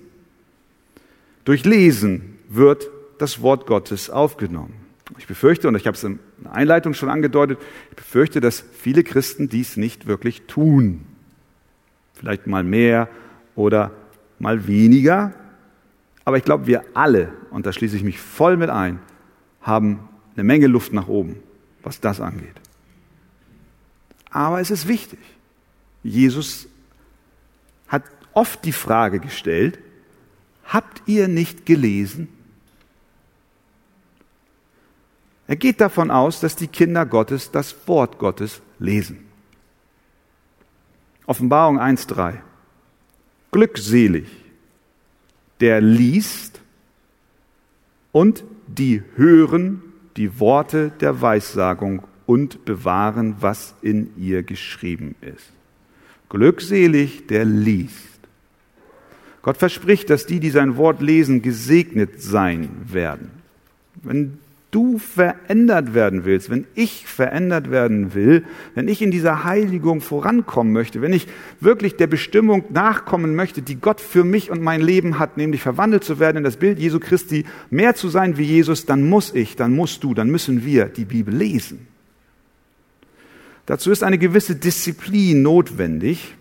[1.43, 4.75] Durch Lesen wird das Wort Gottes aufgenommen.
[5.17, 7.57] Ich befürchte, und ich habe es in der Einleitung schon angedeutet,
[7.89, 11.07] ich befürchte, dass viele Christen dies nicht wirklich tun.
[12.13, 13.09] Vielleicht mal mehr
[13.55, 13.89] oder
[14.37, 15.33] mal weniger.
[16.25, 18.99] Aber ich glaube, wir alle, und da schließe ich mich voll mit ein,
[19.63, 21.37] haben eine Menge Luft nach oben,
[21.81, 22.61] was das angeht.
[24.29, 25.17] Aber es ist wichtig.
[26.03, 26.67] Jesus
[27.87, 29.79] hat oft die Frage gestellt,
[30.65, 32.27] habt ihr nicht gelesen?
[35.47, 39.25] Er geht davon aus, dass die Kinder Gottes das Wort Gottes lesen.
[41.27, 42.37] Offenbarung 1.3.
[43.51, 44.27] Glückselig,
[45.59, 46.61] der liest
[48.11, 49.81] und die hören
[50.17, 55.51] die Worte der Weissagung und bewahren, was in ihr geschrieben ist.
[56.29, 58.19] Glückselig, der liest.
[59.41, 63.29] Gott verspricht, dass die, die sein Wort lesen, gesegnet sein werden.
[64.01, 64.39] Wenn
[64.75, 70.73] du verändert werden willst, wenn ich verändert werden will, wenn ich in dieser Heiligung vorankommen
[70.73, 71.27] möchte, wenn ich
[71.61, 76.03] wirklich der Bestimmung nachkommen möchte, die Gott für mich und mein Leben hat, nämlich verwandelt
[76.03, 79.55] zu werden in das Bild Jesu Christi, mehr zu sein wie Jesus, dann muss ich,
[79.55, 81.87] dann musst du, dann müssen wir die Bibel lesen.
[83.65, 86.35] Dazu ist eine gewisse Disziplin notwendig.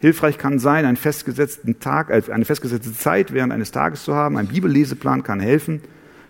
[0.00, 4.36] Hilfreich kann sein, einen festgesetzten Tag, äh, eine festgesetzte Zeit während eines Tages zu haben.
[4.36, 5.80] Ein Bibelleseplan kann helfen,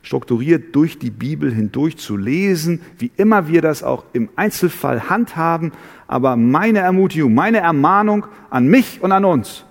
[0.03, 5.73] strukturiert durch die Bibel hindurch zu lesen, wie immer wir das auch im Einzelfall handhaben.
[6.07, 9.65] Aber meine Ermutigung, meine Ermahnung an mich und an uns,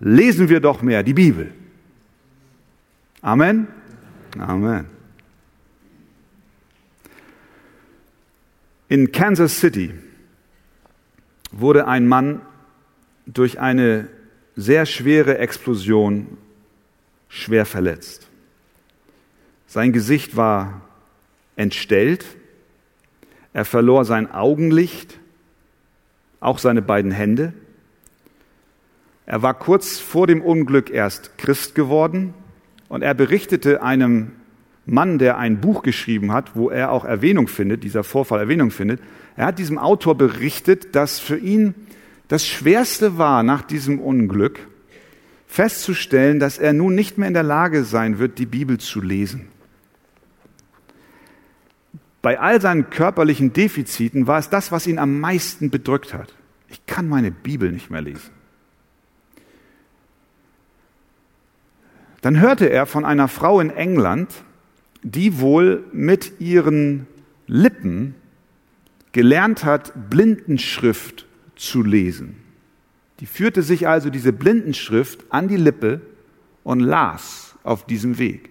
[0.00, 1.52] lesen wir doch mehr die Bibel.
[3.20, 3.66] Amen.
[4.38, 4.97] Amen.
[8.88, 9.92] In Kansas City
[11.52, 12.40] wurde ein Mann
[13.26, 14.08] durch eine
[14.56, 16.38] sehr schwere Explosion
[17.28, 18.28] schwer verletzt.
[19.66, 20.80] Sein Gesicht war
[21.56, 22.24] entstellt,
[23.52, 25.18] er verlor sein Augenlicht,
[26.40, 27.52] auch seine beiden Hände.
[29.26, 32.32] Er war kurz vor dem Unglück erst Christ geworden
[32.88, 34.32] und er berichtete einem
[34.90, 39.00] Mann, der ein Buch geschrieben hat, wo er auch Erwähnung findet, dieser Vorfall Erwähnung findet.
[39.36, 41.74] Er hat diesem Autor berichtet, dass für ihn
[42.28, 44.66] das Schwerste war nach diesem Unglück,
[45.46, 49.48] festzustellen, dass er nun nicht mehr in der Lage sein wird, die Bibel zu lesen.
[52.22, 56.34] Bei all seinen körperlichen Defiziten war es das, was ihn am meisten bedrückt hat.
[56.68, 58.30] Ich kann meine Bibel nicht mehr lesen.
[62.22, 64.32] Dann hörte er von einer Frau in England,
[65.02, 67.06] die wohl mit ihren
[67.46, 68.14] Lippen
[69.12, 72.36] gelernt hat, Blindenschrift zu lesen.
[73.20, 76.00] Die führte sich also diese Blindenschrift an die Lippe
[76.62, 78.50] und las auf diesem Weg.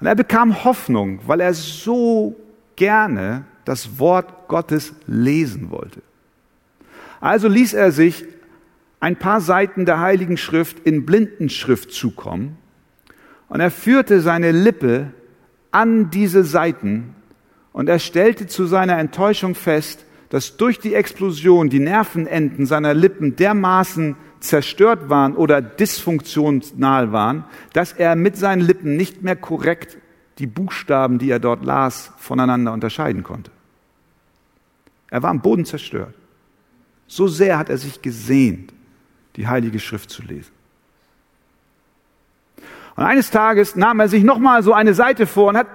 [0.00, 2.36] Und er bekam Hoffnung, weil er so
[2.76, 6.02] gerne das Wort Gottes lesen wollte.
[7.20, 8.24] Also ließ er sich
[9.00, 12.56] ein paar Seiten der Heiligen Schrift in Blindenschrift zukommen
[13.48, 15.12] und er führte seine Lippe
[15.78, 17.14] an diese Seiten
[17.72, 23.36] und er stellte zu seiner Enttäuschung fest, dass durch die Explosion die Nervenenden seiner Lippen
[23.36, 29.98] dermaßen zerstört waren oder dysfunktional waren, dass er mit seinen Lippen nicht mehr korrekt
[30.40, 33.52] die Buchstaben, die er dort las, voneinander unterscheiden konnte.
[35.10, 36.14] Er war am Boden zerstört.
[37.06, 38.72] So sehr hat er sich gesehnt,
[39.36, 40.57] die Heilige Schrift zu lesen.
[42.98, 45.68] Und eines Tages nahm er sich nochmal so eine Seite vor und hat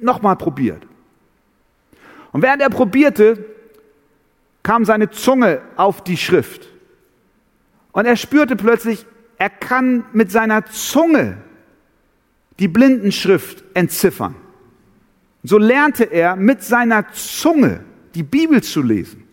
[0.00, 0.86] nochmal probiert.
[2.30, 3.44] Und während er probierte,
[4.62, 6.68] kam seine Zunge auf die Schrift.
[7.90, 9.06] Und er spürte plötzlich,
[9.38, 11.38] er kann mit seiner Zunge
[12.60, 14.36] die Blindenschrift entziffern.
[15.42, 17.80] So lernte er mit seiner Zunge
[18.14, 19.24] die Bibel zu lesen.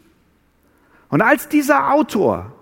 [1.10, 2.56] Und als dieser Autor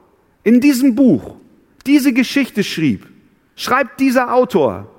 [0.44, 1.38] in diesem Buch
[1.86, 3.15] diese Geschichte schrieb,
[3.56, 4.92] schreibt dieser Autor,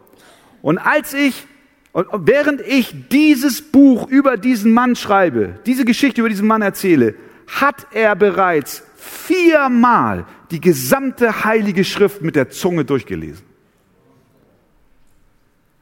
[0.62, 1.46] und als ich,
[1.92, 7.14] während ich dieses Buch über diesen Mann schreibe, diese Geschichte über diesen Mann erzähle,
[7.46, 13.44] hat er bereits viermal die gesamte heilige Schrift mit der Zunge durchgelesen.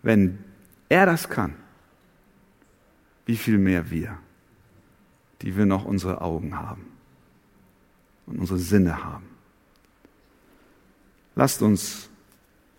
[0.03, 0.39] Wenn
[0.89, 1.55] er das kann,
[3.27, 4.19] wie viel mehr wir,
[5.41, 6.87] die wir noch unsere Augen haben
[8.27, 9.25] und unsere Sinne haben.
[11.35, 12.11] Lasst uns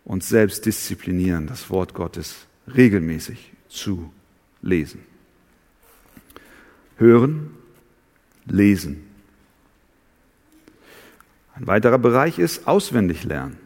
[0.05, 4.11] uns selbst disziplinieren, das Wort Gottes regelmäßig zu
[4.61, 5.01] lesen.
[6.97, 7.49] Hören,
[8.45, 9.03] lesen.
[11.55, 13.57] Ein weiterer Bereich ist auswendig lernen.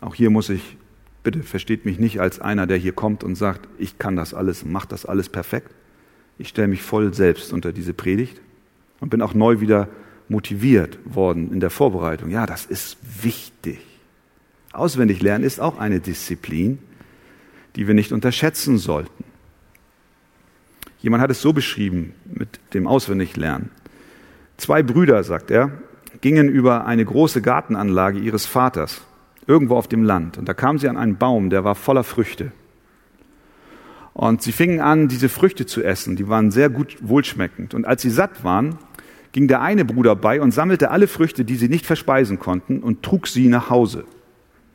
[0.00, 0.76] Auch hier muss ich,
[1.22, 4.64] bitte versteht mich nicht als einer, der hier kommt und sagt, ich kann das alles,
[4.64, 5.72] mach das alles perfekt.
[6.38, 8.40] Ich stelle mich voll selbst unter diese Predigt
[9.00, 9.88] und bin auch neu wieder
[10.28, 12.30] motiviert worden in der Vorbereitung.
[12.30, 13.87] Ja, das ist wichtig.
[14.72, 16.78] Auswendig lernen ist auch eine Disziplin,
[17.76, 19.24] die wir nicht unterschätzen sollten.
[21.00, 23.70] Jemand hat es so beschrieben mit dem Auswendiglernen.
[24.56, 25.70] Zwei Brüder, sagt er,
[26.20, 29.02] gingen über eine große Gartenanlage ihres Vaters,
[29.46, 30.38] irgendwo auf dem Land.
[30.38, 32.52] Und da kamen sie an einen Baum, der war voller Früchte.
[34.12, 36.16] Und sie fingen an, diese Früchte zu essen.
[36.16, 37.72] Die waren sehr gut wohlschmeckend.
[37.72, 38.76] Und als sie satt waren,
[39.30, 43.04] ging der eine Bruder bei und sammelte alle Früchte, die sie nicht verspeisen konnten, und
[43.04, 44.04] trug sie nach Hause.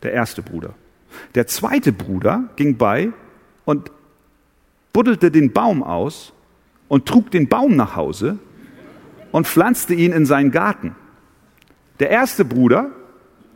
[0.03, 0.73] Der erste Bruder.
[1.35, 3.11] Der zweite Bruder ging bei
[3.65, 3.91] und
[4.91, 6.33] buddelte den Baum aus
[6.87, 8.37] und trug den Baum nach Hause
[9.31, 10.95] und pflanzte ihn in seinen Garten.
[11.99, 12.91] Der erste Bruder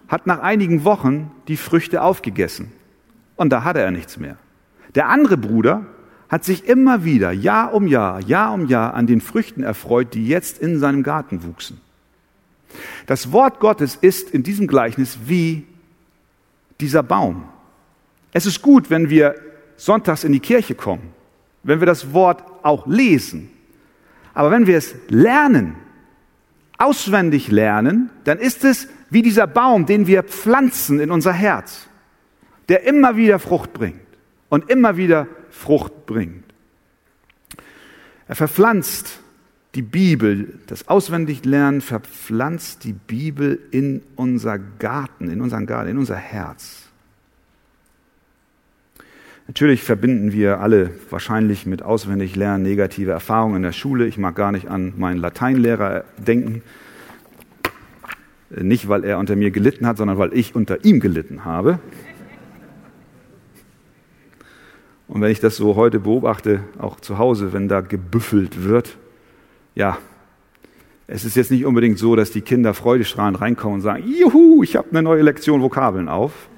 [0.08, 2.72] hat nach einigen Wochen die Früchte aufgegessen
[3.36, 4.38] und da hatte er nichts mehr.
[4.96, 5.86] Der andere Bruder
[6.30, 10.28] hat sich immer wieder, Jahr um Jahr, Jahr um Jahr an den Früchten erfreut, die
[10.28, 11.80] jetzt in seinem Garten wuchsen.
[13.06, 15.66] Das Wort Gottes ist in diesem Gleichnis wie
[16.80, 17.46] dieser Baum.
[18.34, 19.36] Es ist gut, wenn wir
[19.78, 21.14] sonntags in die Kirche kommen,
[21.64, 23.50] wenn wir das Wort auch lesen.
[24.34, 25.76] Aber wenn wir es lernen,
[26.78, 31.88] auswendig lernen, dann ist es wie dieser Baum, den wir pflanzen in unser Herz,
[32.70, 34.02] der immer wieder Frucht bringt
[34.50, 36.44] und immer wieder Frucht bringt.
[38.28, 39.22] Er verpflanzt
[39.78, 46.16] die Bibel, das Auswendiglernen verpflanzt die Bibel in unser Garten, in unseren Garten, in unser
[46.16, 46.90] Herz.
[49.46, 54.08] Natürlich verbinden wir alle wahrscheinlich mit Auswendiglernen negative Erfahrungen in der Schule.
[54.08, 56.64] Ich mag gar nicht an meinen Lateinlehrer denken.
[58.50, 61.78] Nicht, weil er unter mir gelitten hat, sondern weil ich unter ihm gelitten habe.
[65.08, 68.98] Und wenn ich das so heute beobachte, auch zu Hause, wenn da gebüffelt wird,
[69.78, 70.00] ja,
[71.06, 74.76] es ist jetzt nicht unbedingt so, dass die Kinder freudestrahlend reinkommen und sagen, juhu, ich
[74.76, 76.50] habe eine neue Lektion Vokabeln auf.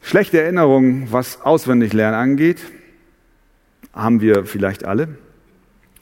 [0.00, 2.60] Schlechte Erinnerungen, was Auswendiglernen angeht,
[3.92, 5.08] haben wir vielleicht alle.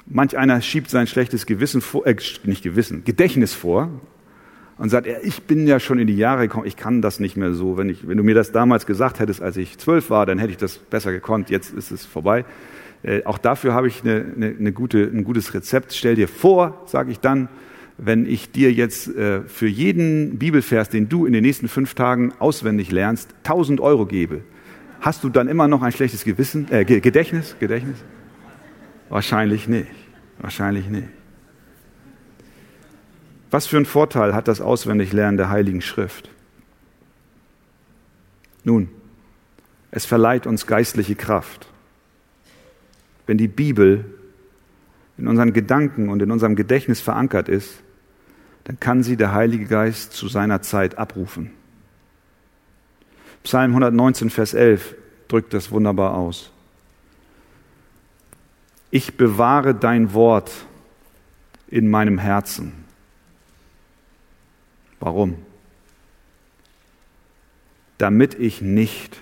[0.05, 3.88] Manch einer schiebt sein schlechtes Gewissen vor, äh, nicht Gewissen, Gedächtnis vor
[4.77, 7.55] und sagt, ich bin ja schon in die Jahre gekommen, ich kann das nicht mehr
[7.55, 7.79] so.
[7.79, 10.50] Wenn, ich, wenn du mir das damals gesagt hättest, als ich zwölf war, dann hätte
[10.50, 12.44] ich das besser gekonnt, jetzt ist es vorbei.
[13.05, 15.93] Äh, auch dafür habe ich eine, eine, eine gute, ein gutes Rezept.
[15.93, 17.49] Stell dir vor, sage ich dann,
[17.99, 22.33] wenn ich dir jetzt äh, für jeden Bibelvers, den du in den nächsten fünf Tagen
[22.38, 24.40] auswendig lernst, 1000 Euro gebe,
[25.01, 27.57] hast du dann immer noch ein schlechtes Gewissen, äh, Gedächtnis?
[27.61, 27.99] Gedächtnis?
[29.11, 29.90] Wahrscheinlich nicht.
[30.38, 31.09] Wahrscheinlich nicht.
[33.51, 36.31] Was für einen Vorteil hat das Auswendiglernen der Heiligen Schrift?
[38.64, 38.88] Nun,
[39.90, 41.69] es verleiht uns geistliche Kraft.
[43.27, 44.04] Wenn die Bibel
[45.16, 47.83] in unseren Gedanken und in unserem Gedächtnis verankert ist,
[48.64, 51.50] dann kann sie der Heilige Geist zu seiner Zeit abrufen.
[53.42, 54.96] Psalm 119, Vers 11
[55.29, 56.50] drückt das wunderbar aus.
[58.90, 60.50] Ich bewahre dein Wort
[61.68, 62.72] in meinem Herzen.
[65.00, 65.37] Warum?
[67.98, 69.20] Damit ich nicht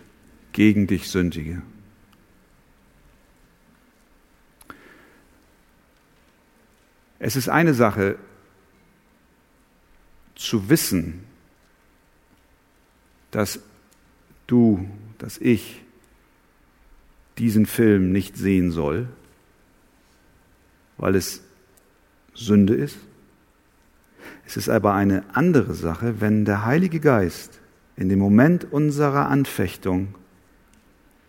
[0.52, 1.62] gegen dich sündige.
[7.24, 8.18] Es ist eine Sache
[10.34, 11.22] zu wissen,
[13.30, 13.60] dass
[14.48, 15.84] du, dass ich
[17.38, 19.06] diesen Film nicht sehen soll.
[20.98, 21.42] weil es
[22.34, 22.98] Sünde ist.
[24.46, 27.60] Es ist aber eine andere Sache, wenn der Heilige Geist
[27.96, 30.14] in dem Moment unserer Anfechtung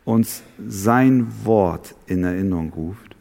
[0.05, 3.12] uns sein Wort in Erinnerung ruft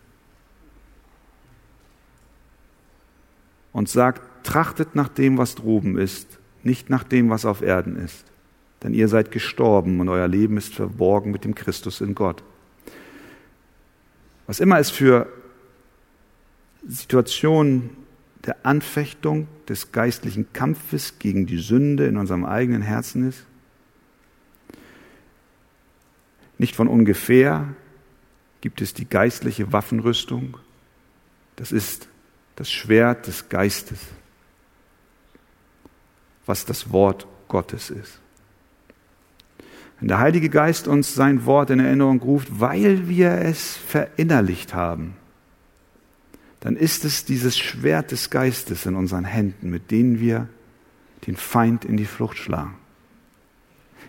[3.72, 8.24] und sagt, trachtet nach dem, was droben ist, nicht nach dem, was auf Erden ist.
[8.82, 12.42] Denn ihr seid gestorben und euer Leben ist verborgen mit dem Christus in Gott.
[14.46, 15.28] Was immer es für
[16.86, 17.90] Situationen
[18.44, 23.46] der Anfechtung, des geistlichen Kampfes gegen die Sünde in unserem eigenen Herzen ist,
[26.58, 27.68] nicht von ungefähr
[28.60, 30.58] gibt es die geistliche Waffenrüstung.
[31.56, 32.08] Das ist
[32.62, 33.98] das Schwert des Geistes,
[36.46, 38.20] was das Wort Gottes ist.
[39.98, 45.16] Wenn der Heilige Geist uns sein Wort in Erinnerung ruft, weil wir es verinnerlicht haben,
[46.60, 50.48] dann ist es dieses Schwert des Geistes in unseren Händen, mit denen wir
[51.26, 52.76] den Feind in die Flucht schlagen.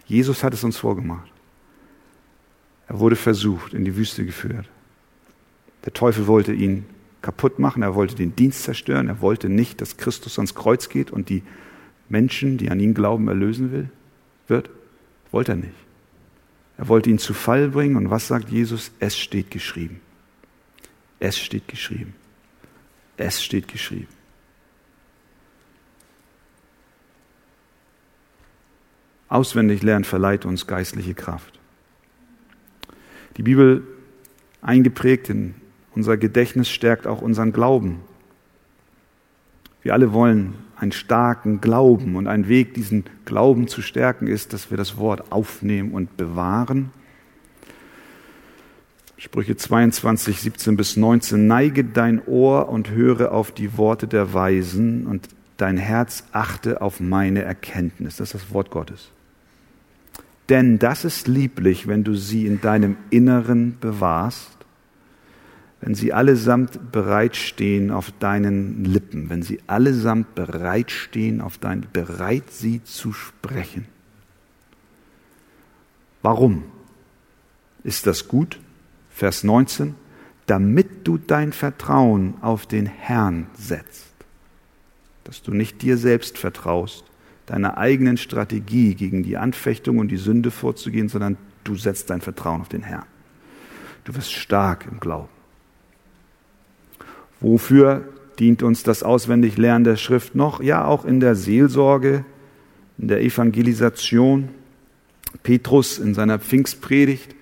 [0.05, 1.31] Jesus hat es uns vorgemacht.
[2.87, 4.69] Er wurde versucht, in die Wüste geführt.
[5.85, 6.85] Der Teufel wollte ihn
[7.23, 11.09] kaputt machen, er wollte den Dienst zerstören, er wollte nicht, dass Christus ans Kreuz geht
[11.09, 11.41] und die
[12.09, 13.89] Menschen, die an ihn glauben, erlösen will,
[14.47, 14.69] wird.
[15.31, 15.73] Wollte er nicht.
[16.77, 18.91] Er wollte ihn zu Fall bringen und was sagt Jesus?
[18.99, 20.01] Es steht geschrieben.
[21.19, 22.13] Es steht geschrieben.
[23.17, 24.09] Es steht geschrieben.
[29.29, 31.57] Auswendig lernen verleiht uns geistliche Kraft.
[33.37, 33.87] Die Bibel
[34.61, 35.55] eingeprägt in
[35.95, 38.01] unser Gedächtnis stärkt auch unseren Glauben.
[39.81, 44.71] Wir alle wollen einen starken Glauben und ein Weg, diesen Glauben zu stärken, ist, dass
[44.71, 46.91] wir das Wort aufnehmen und bewahren.
[49.17, 51.47] Sprüche 22, 17 bis 19.
[51.47, 56.99] Neige dein Ohr und höre auf die Worte der Weisen und dein Herz achte auf
[56.99, 58.17] meine Erkenntnis.
[58.17, 59.11] Das ist das Wort Gottes.
[60.49, 64.52] Denn das ist lieblich, wenn du sie in deinem Inneren bewahrst
[65.83, 72.81] wenn sie allesamt bereitstehen auf deinen Lippen, wenn sie allesamt bereitstehen auf dein, bereit sie
[72.85, 73.85] zu sprechen.
[76.21, 76.63] Warum
[77.83, 78.61] ist das gut?
[79.09, 79.95] Vers 19,
[80.45, 84.13] damit du dein Vertrauen auf den Herrn setzt,
[85.25, 87.03] dass du nicht dir selbst vertraust,
[87.45, 92.61] deiner eigenen Strategie gegen die Anfechtung und die Sünde vorzugehen, sondern du setzt dein Vertrauen
[92.61, 93.05] auf den Herrn.
[94.05, 95.32] Du wirst stark im Glauben.
[97.43, 98.07] Wofür
[98.39, 100.63] dient uns das Auswendiglernen der Schrift noch?
[100.63, 102.23] Ja, auch in der Seelsorge,
[102.97, 104.49] in der Evangelisation.
[105.43, 107.35] Petrus in seiner Pfingstpredigt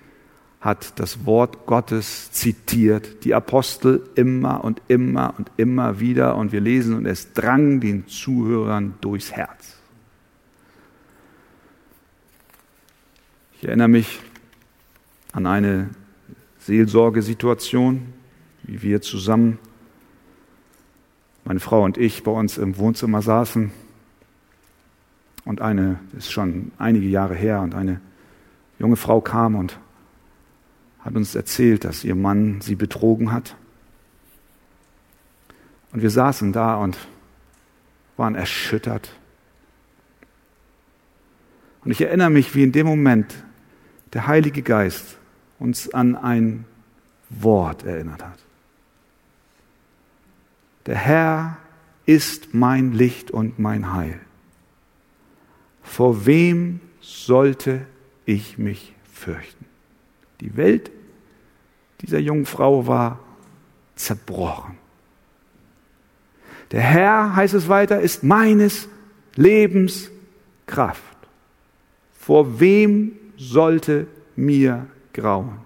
[0.60, 6.60] hat das Wort Gottes zitiert, die Apostel immer und immer und immer wieder und wir
[6.60, 9.76] lesen und es drang den Zuhörern durchs Herz.
[13.60, 14.20] Ich erinnere mich
[15.30, 15.90] an eine
[16.58, 18.02] Seelsorgesituation,
[18.64, 19.58] wie wir zusammen
[21.44, 23.72] meine Frau und ich bei uns im Wohnzimmer saßen
[25.44, 28.00] und eine, ist schon einige Jahre her, und eine
[28.78, 29.78] junge Frau kam und
[31.00, 33.56] hat uns erzählt, dass ihr Mann sie betrogen hat.
[35.92, 36.96] Und wir saßen da und
[38.16, 39.12] waren erschüttert.
[41.84, 43.44] Und ich erinnere mich, wie in dem Moment
[44.12, 45.18] der Heilige Geist
[45.58, 46.64] uns an ein
[47.30, 48.38] Wort erinnert hat.
[50.86, 51.58] Der Herr
[52.06, 54.20] ist mein Licht und mein Heil.
[55.82, 57.86] Vor wem sollte
[58.24, 59.66] ich mich fürchten?
[60.40, 60.90] Die Welt
[62.00, 63.20] dieser jungen Frau war
[63.94, 64.76] zerbrochen.
[66.72, 68.88] Der Herr, heißt es weiter, ist meines
[69.36, 70.10] Lebens
[70.66, 71.02] Kraft.
[72.18, 74.06] Vor wem sollte
[74.36, 75.58] mir grauen?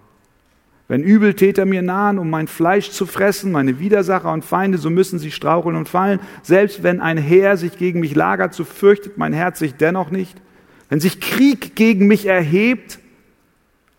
[0.88, 5.18] Wenn Übeltäter mir nahen, um mein Fleisch zu fressen, meine Widersacher und Feinde, so müssen
[5.18, 6.20] sie straucheln und fallen.
[6.42, 10.40] Selbst wenn ein Heer sich gegen mich lagert, so fürchtet mein Herz sich dennoch nicht.
[10.88, 13.00] Wenn sich Krieg gegen mich erhebt,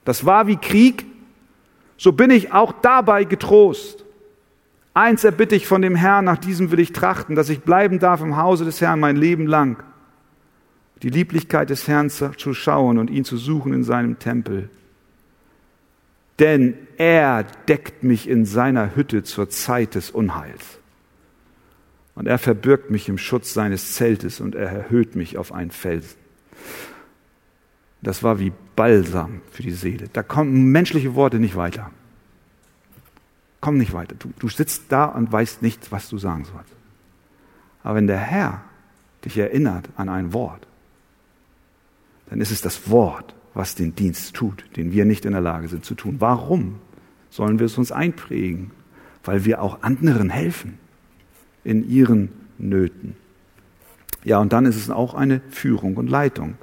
[0.06, 1.06] das war wie Krieg,
[1.98, 4.06] so bin ich auch dabei getrost.
[4.94, 8.22] Eins erbitte ich von dem Herrn, nach diesem will ich trachten, dass ich bleiben darf
[8.22, 9.84] im Hause des Herrn mein Leben lang.
[11.04, 14.70] Die Lieblichkeit des Herrn zu schauen und ihn zu suchen in seinem Tempel
[16.40, 20.80] denn er deckt mich in seiner Hütte zur Zeit des Unheils.
[22.16, 26.18] Und er verbirgt mich im Schutz seines Zeltes und er erhöht mich auf einen Felsen.
[28.02, 30.08] Das war wie Balsam für die Seele.
[30.14, 31.92] Da kommen menschliche Worte nicht weiter.
[33.60, 34.16] Komm nicht weiter.
[34.18, 36.74] Du, du sitzt da und weißt nicht, was du sagen sollst.
[37.84, 38.64] Aber wenn der Herr
[39.26, 40.68] dich erinnert an ein Wort,
[42.30, 45.68] dann ist es das Wort, was den Dienst tut, den wir nicht in der Lage
[45.68, 46.18] sind zu tun.
[46.20, 46.76] Warum
[47.32, 48.70] sollen wir es uns einprägen?
[49.24, 50.78] Weil wir auch anderen helfen
[51.64, 52.30] in ihren
[52.60, 53.16] Nöten.
[54.24, 56.56] Ja, und dann ist es auch eine Führung und Leitung.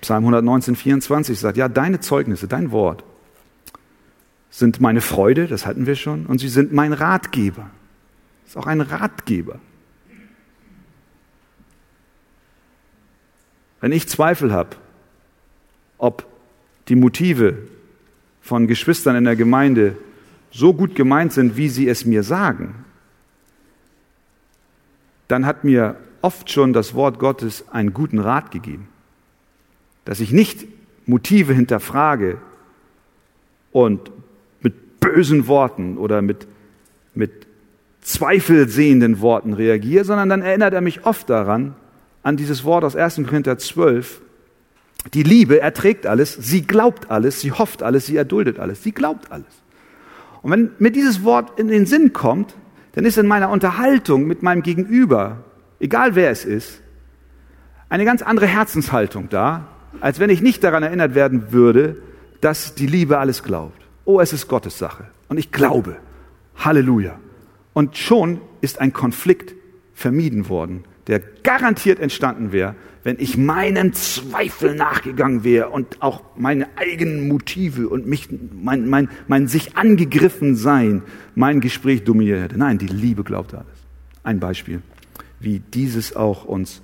[0.00, 3.04] Psalm 119, 24 sagt, ja, deine Zeugnisse, dein Wort
[4.50, 7.70] sind meine Freude, das hatten wir schon, und sie sind mein Ratgeber.
[8.44, 9.58] Das ist auch ein Ratgeber.
[13.80, 14.76] Wenn ich Zweifel habe,
[16.02, 16.26] ob
[16.88, 17.58] die Motive
[18.40, 19.96] von Geschwistern in der Gemeinde
[20.50, 22.84] so gut gemeint sind, wie sie es mir sagen,
[25.28, 28.88] dann hat mir oft schon das Wort Gottes einen guten Rat gegeben.
[30.04, 30.66] Dass ich nicht
[31.06, 32.38] Motive hinterfrage
[33.70, 34.10] und
[34.60, 36.48] mit bösen Worten oder mit,
[37.14, 37.46] mit
[38.00, 41.76] zweifelsehenden Worten reagiere, sondern dann erinnert er mich oft daran,
[42.24, 43.20] an dieses Wort aus 1.
[43.24, 44.20] Korinther 12,
[45.14, 49.32] die Liebe erträgt alles, sie glaubt alles, sie hofft alles, sie erduldet alles, sie glaubt
[49.32, 49.62] alles.
[50.42, 52.54] Und wenn mir dieses Wort in den Sinn kommt,
[52.92, 55.44] dann ist in meiner Unterhaltung mit meinem Gegenüber,
[55.80, 56.80] egal wer es ist,
[57.88, 59.68] eine ganz andere Herzenshaltung da,
[60.00, 61.96] als wenn ich nicht daran erinnert werden würde,
[62.40, 63.80] dass die Liebe alles glaubt.
[64.04, 65.06] Oh, es ist Gottes Sache.
[65.28, 65.96] Und ich glaube.
[66.56, 67.18] Halleluja.
[67.72, 69.54] Und schon ist ein Konflikt
[69.94, 72.74] vermieden worden, der garantiert entstanden wäre,
[73.04, 79.08] wenn ich meinen Zweifel nachgegangen wäre und auch meine eigenen Motive und mich, mein, mein,
[79.26, 81.02] mein sich angegriffen sein,
[81.34, 82.58] mein Gespräch dominiert hätte.
[82.58, 83.66] Nein, die Liebe glaubt alles.
[84.22, 84.82] Ein Beispiel,
[85.40, 86.82] wie dieses auch uns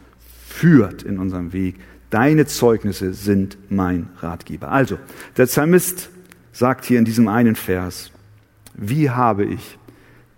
[0.48, 1.76] führt in unserem Weg.
[2.10, 4.72] Deine Zeugnisse sind mein Ratgeber.
[4.72, 4.98] Also,
[5.36, 6.10] der Psalmist
[6.52, 8.10] sagt hier in diesem einen Vers,
[8.74, 9.78] wie habe ich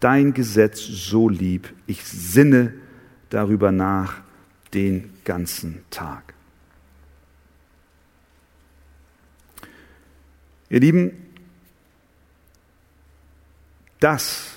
[0.01, 2.75] dein Gesetz so lieb, ich sinne
[3.31, 4.21] darüber nach
[4.75, 6.35] den ganzen Tag.
[10.71, 11.13] Ihr Lieben,
[14.01, 14.55] das,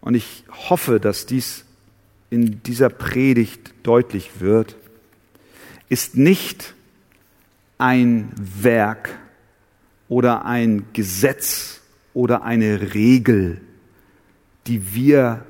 [0.00, 1.64] und ich hoffe, dass dies
[2.30, 4.74] in dieser Predigt deutlich wird,
[5.88, 6.74] ist nicht
[7.78, 9.16] ein Werk
[10.08, 11.80] oder ein Gesetz
[12.12, 13.60] oder eine Regel,
[14.66, 15.46] die wir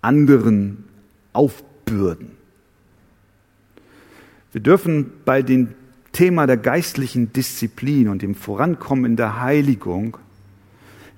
[0.00, 0.88] anderen
[1.34, 2.39] aufbürden.
[4.52, 5.68] Wir dürfen bei dem
[6.12, 10.16] Thema der geistlichen Disziplin und dem Vorankommen in der Heiligung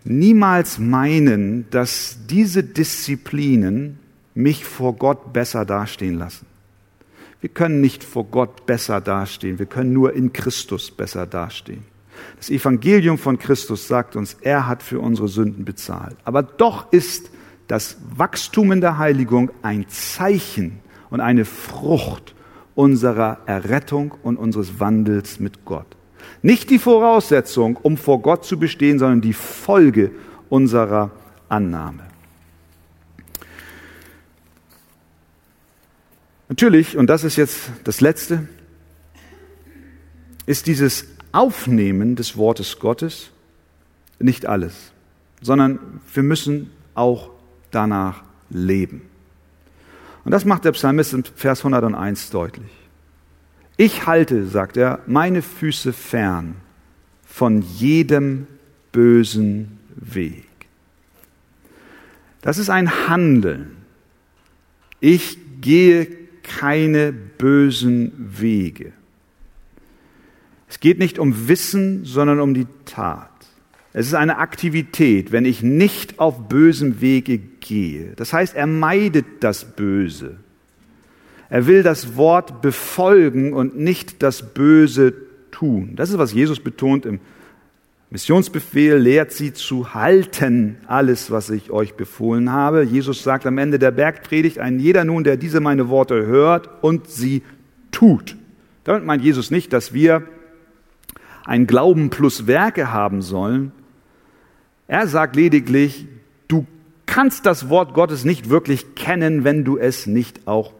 [0.04, 3.98] niemals meinen, dass diese Disziplinen
[4.34, 6.46] mich vor Gott besser dastehen lassen.
[7.40, 11.84] Wir können nicht vor Gott besser dastehen, wir können nur in Christus besser dastehen.
[12.36, 16.16] Das Evangelium von Christus sagt uns, er hat für unsere Sünden bezahlt.
[16.24, 17.30] Aber doch ist
[17.66, 20.80] das Wachstum in der Heiligung ein Zeichen
[21.10, 22.31] und eine Frucht
[22.74, 25.86] unserer Errettung und unseres Wandels mit Gott.
[26.42, 30.10] Nicht die Voraussetzung, um vor Gott zu bestehen, sondern die Folge
[30.48, 31.10] unserer
[31.48, 32.04] Annahme.
[36.48, 38.48] Natürlich, und das ist jetzt das Letzte,
[40.44, 43.30] ist dieses Aufnehmen des Wortes Gottes
[44.18, 44.92] nicht alles,
[45.40, 45.78] sondern
[46.12, 47.30] wir müssen auch
[47.70, 49.02] danach leben.
[50.24, 52.70] Und das macht der Psalmist in Vers 101 deutlich.
[53.76, 56.56] Ich halte, sagt er, meine Füße fern
[57.24, 58.46] von jedem
[58.92, 60.44] bösen Weg.
[62.42, 63.76] Das ist ein Handeln.
[65.00, 66.06] Ich gehe
[66.42, 68.92] keine bösen Wege.
[70.68, 73.30] Es geht nicht um Wissen, sondern um die Tat.
[73.94, 78.12] Es ist eine Aktivität, wenn ich nicht auf bösem Wege gehe.
[78.16, 80.36] Das heißt, er meidet das Böse.
[81.50, 85.12] Er will das Wort befolgen und nicht das Böse
[85.50, 85.92] tun.
[85.96, 87.20] Das ist, was Jesus betont im
[88.08, 92.82] Missionsbefehl, lehrt sie zu halten, alles, was ich euch befohlen habe.
[92.82, 97.08] Jesus sagt am Ende der Bergpredigt, ein jeder nun, der diese meine Worte hört und
[97.08, 97.42] sie
[97.90, 98.36] tut.
[98.84, 100.22] Damit meint Jesus nicht, dass wir
[101.44, 103.72] ein Glauben plus Werke haben sollen,
[104.88, 106.06] er sagt lediglich,
[106.48, 106.66] du
[107.06, 110.72] kannst das Wort Gottes nicht wirklich kennen, wenn du es nicht auch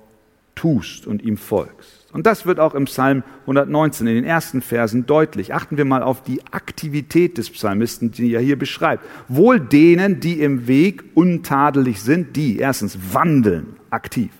[0.54, 2.02] tust und ihm folgst.
[2.12, 5.54] Und das wird auch im Psalm 119 in den ersten Versen deutlich.
[5.54, 9.04] Achten wir mal auf die Aktivität des Psalmisten, die er hier beschreibt.
[9.28, 14.30] Wohl denen, die im Weg untadelig sind, die erstens wandeln aktiv.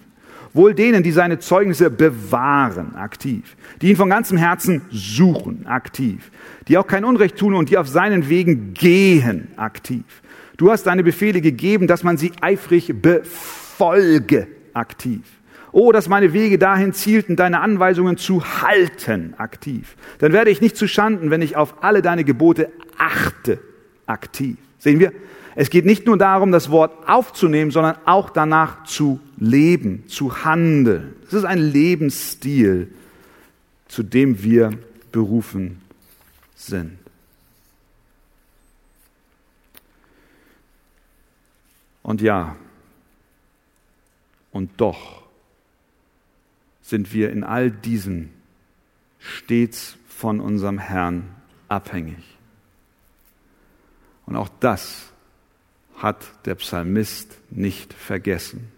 [0.55, 3.57] Wohl denen, die seine Zeugnisse bewahren, aktiv.
[3.81, 6.31] Die ihn von ganzem Herzen suchen, aktiv.
[6.69, 10.05] Die auch kein Unrecht tun und die auf seinen Wegen gehen, aktiv.
[10.59, 15.23] Du hast deine Befehle gegeben, dass man sie eifrig befolge, aktiv.
[15.73, 19.97] Oh, dass meine Wege dahin zielten, deine Anweisungen zu halten, aktiv.
[20.19, 23.59] Dann werde ich nicht zu Schanden, wenn ich auf alle deine Gebote achte,
[24.07, 24.59] aktiv.
[24.79, 25.13] Sehen wir?
[25.55, 31.15] Es geht nicht nur darum, das Wort aufzunehmen, sondern auch danach zu leben, zu handeln.
[31.27, 32.93] Es ist ein Lebensstil,
[33.89, 34.73] zu dem wir
[35.11, 35.83] berufen
[36.55, 36.99] sind.
[42.03, 42.57] Und ja,
[44.51, 45.23] und doch
[46.83, 48.31] sind wir in all diesen
[49.19, 51.35] stets von unserem Herrn
[51.69, 52.23] abhängig.
[54.27, 55.12] Und auch das
[56.03, 58.73] hat der Psalmist nicht vergessen.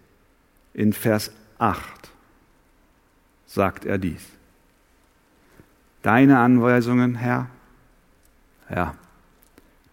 [0.73, 1.81] In Vers 8
[3.47, 4.21] sagt er dies.
[6.03, 7.49] Deine Anweisungen, Herr,
[8.69, 8.95] ja,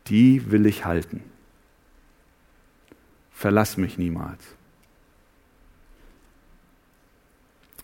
[0.08, 1.22] die will ich halten.
[3.32, 4.42] Verlass mich niemals.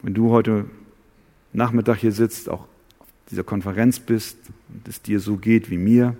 [0.03, 0.67] Wenn du heute
[1.53, 2.67] Nachmittag hier sitzt, auch
[2.99, 4.37] auf dieser Konferenz bist
[4.69, 6.17] und es dir so geht wie mir,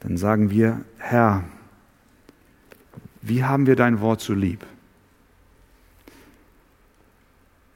[0.00, 1.44] dann sagen wir, Herr,
[3.26, 4.66] wie haben wir dein Wort so lieb?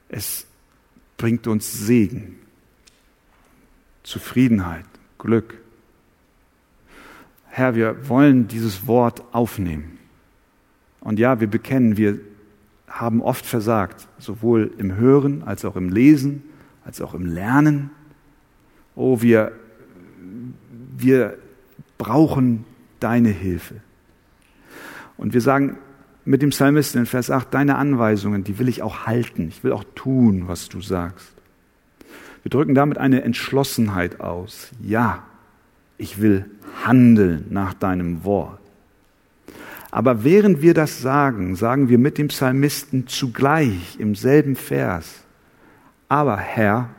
[0.07, 0.45] Es
[1.17, 2.35] bringt uns Segen,
[4.03, 4.85] Zufriedenheit,
[5.17, 5.55] Glück.
[7.47, 9.97] Herr, wir wollen dieses Wort aufnehmen.
[10.99, 12.19] Und ja, wir bekennen, wir
[12.87, 16.43] haben oft versagt, sowohl im Hören als auch im Lesen,
[16.85, 17.89] als auch im Lernen.
[18.95, 19.51] Oh, wir,
[20.95, 21.39] wir
[21.97, 22.65] brauchen
[22.99, 23.81] deine Hilfe.
[25.19, 25.77] Und wir sagen
[26.23, 29.49] mit dem Psalmisten in Vers 8, deine Anweisungen, die will ich auch halten.
[29.49, 31.33] Ich will auch tun, was du sagst.
[32.41, 34.69] Wir drücken damit eine Entschlossenheit aus.
[34.81, 35.23] Ja,
[35.97, 36.45] ich will
[36.85, 38.61] handeln nach deinem Wort.
[39.91, 45.23] Aber während wir das sagen, sagen wir mit dem Psalmisten zugleich im selben Vers,
[46.07, 46.91] aber Herr,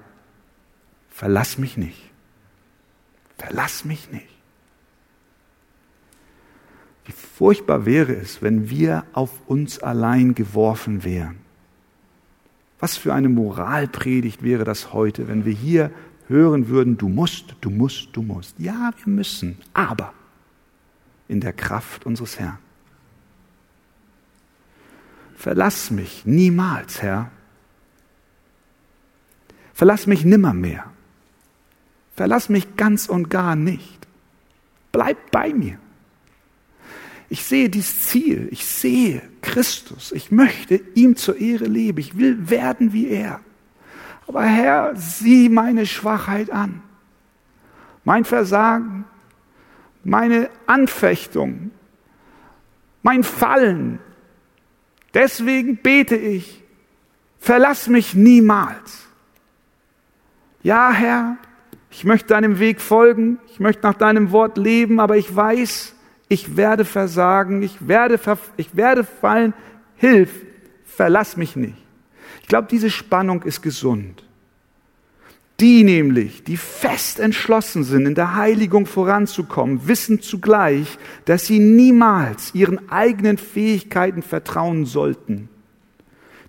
[1.09, 2.11] verlass mich nicht.
[3.39, 4.29] Verlass mich nicht.
[7.07, 11.39] Wie furchtbar wäre es, wenn wir auf uns allein geworfen wären.
[12.79, 15.91] Was für eine Moralpredigt wäre das heute, wenn wir hier
[16.29, 18.59] hören würden, du musst, du musst, du musst.
[18.59, 20.13] Ja, wir müssen, aber
[21.29, 22.59] in der Kraft unseres Herrn.
[25.35, 27.31] Verlass mich niemals, Herr.
[29.73, 30.85] Verlass mich nimmermehr.
[32.15, 34.07] Verlass mich ganz und gar nicht.
[34.93, 35.79] Bleib bei mir.
[37.31, 38.49] Ich sehe dieses Ziel.
[38.51, 40.13] Ich sehe Christus.
[40.13, 41.99] Ich möchte ihm zur Ehre leben.
[41.99, 43.41] Ich will werden wie er.
[44.27, 46.83] Aber Herr, sieh meine Schwachheit an.
[48.05, 49.05] Mein Versagen,
[50.03, 51.71] meine Anfechtung,
[53.03, 54.01] mein Fallen.
[55.15, 56.63] Deswegen bete ich,
[57.39, 59.07] verlass mich niemals.
[60.63, 61.37] Ja, Herr,
[61.91, 65.95] ich möchte deinem Weg folgen, ich möchte nach deinem Wort leben, aber ich weiß,
[66.31, 68.19] ich werde versagen, ich werde,
[68.57, 69.53] ich werde fallen,
[69.97, 70.31] hilf,
[70.85, 71.77] verlass mich nicht.
[72.41, 74.25] Ich glaube, diese Spannung ist gesund.
[75.59, 82.55] Die nämlich, die fest entschlossen sind, in der Heiligung voranzukommen, wissen zugleich, dass sie niemals
[82.55, 85.49] ihren eigenen Fähigkeiten vertrauen sollten.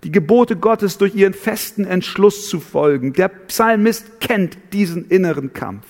[0.04, 3.14] Die Gebote Gottes durch ihren festen Entschluss zu folgen.
[3.14, 5.86] Der Psalmist kennt diesen inneren Kampf.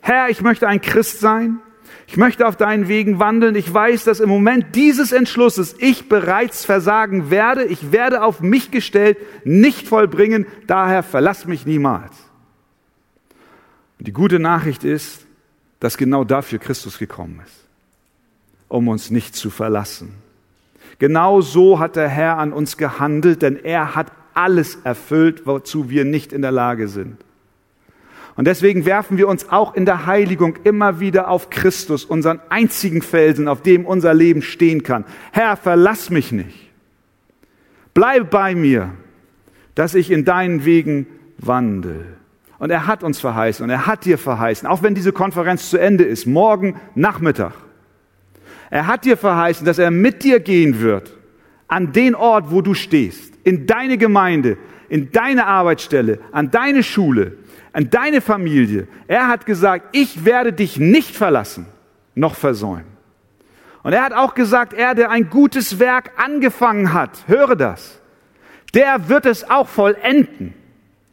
[0.00, 1.58] Herr, ich möchte ein Christ sein.
[2.06, 3.54] Ich möchte auf deinen Wegen wandeln.
[3.54, 7.64] Ich weiß, dass im Moment dieses Entschlusses ich bereits versagen werde.
[7.64, 10.46] Ich werde auf mich gestellt, nicht vollbringen.
[10.66, 12.12] Daher verlass mich niemals.
[13.98, 15.26] Und die gute Nachricht ist,
[15.78, 17.66] dass genau dafür Christus gekommen ist,
[18.68, 20.14] um uns nicht zu verlassen.
[20.98, 26.04] Genau so hat der Herr an uns gehandelt, denn er hat alles erfüllt, wozu wir
[26.04, 27.16] nicht in der Lage sind.
[28.40, 33.02] Und deswegen werfen wir uns auch in der Heiligung immer wieder auf Christus, unseren einzigen
[33.02, 35.04] Felsen, auf dem unser Leben stehen kann.
[35.30, 36.70] Herr, verlass mich nicht.
[37.92, 38.92] Bleib bei mir,
[39.74, 42.16] dass ich in deinen Wegen wandel.
[42.58, 45.76] Und er hat uns verheißen und er hat dir verheißen, auch wenn diese Konferenz zu
[45.76, 47.52] Ende ist, morgen Nachmittag.
[48.70, 51.12] Er hat dir verheißen, dass er mit dir gehen wird
[51.68, 54.56] an den Ort, wo du stehst, in deine Gemeinde,
[54.88, 57.36] in deine Arbeitsstelle, an deine Schule,
[57.72, 58.88] an deine Familie.
[59.06, 61.66] Er hat gesagt, ich werde dich nicht verlassen,
[62.14, 62.90] noch versäumen.
[63.82, 68.00] Und er hat auch gesagt, er, der ein gutes Werk angefangen hat, höre das,
[68.74, 70.54] der wird es auch vollenden.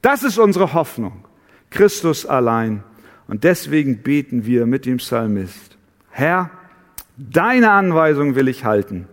[0.02, 1.26] Das ist unsere Hoffnung.
[1.70, 2.84] Christus allein.
[3.28, 5.78] Und deswegen beten wir mit dem Psalmist,
[6.12, 6.50] Herr,
[7.18, 9.08] deine Anweisung will ich halten.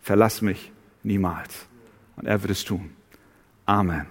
[0.00, 0.72] Verlass mich
[1.02, 1.66] niemals.
[2.16, 2.90] Und er wird es tun.
[3.64, 4.06] Amen.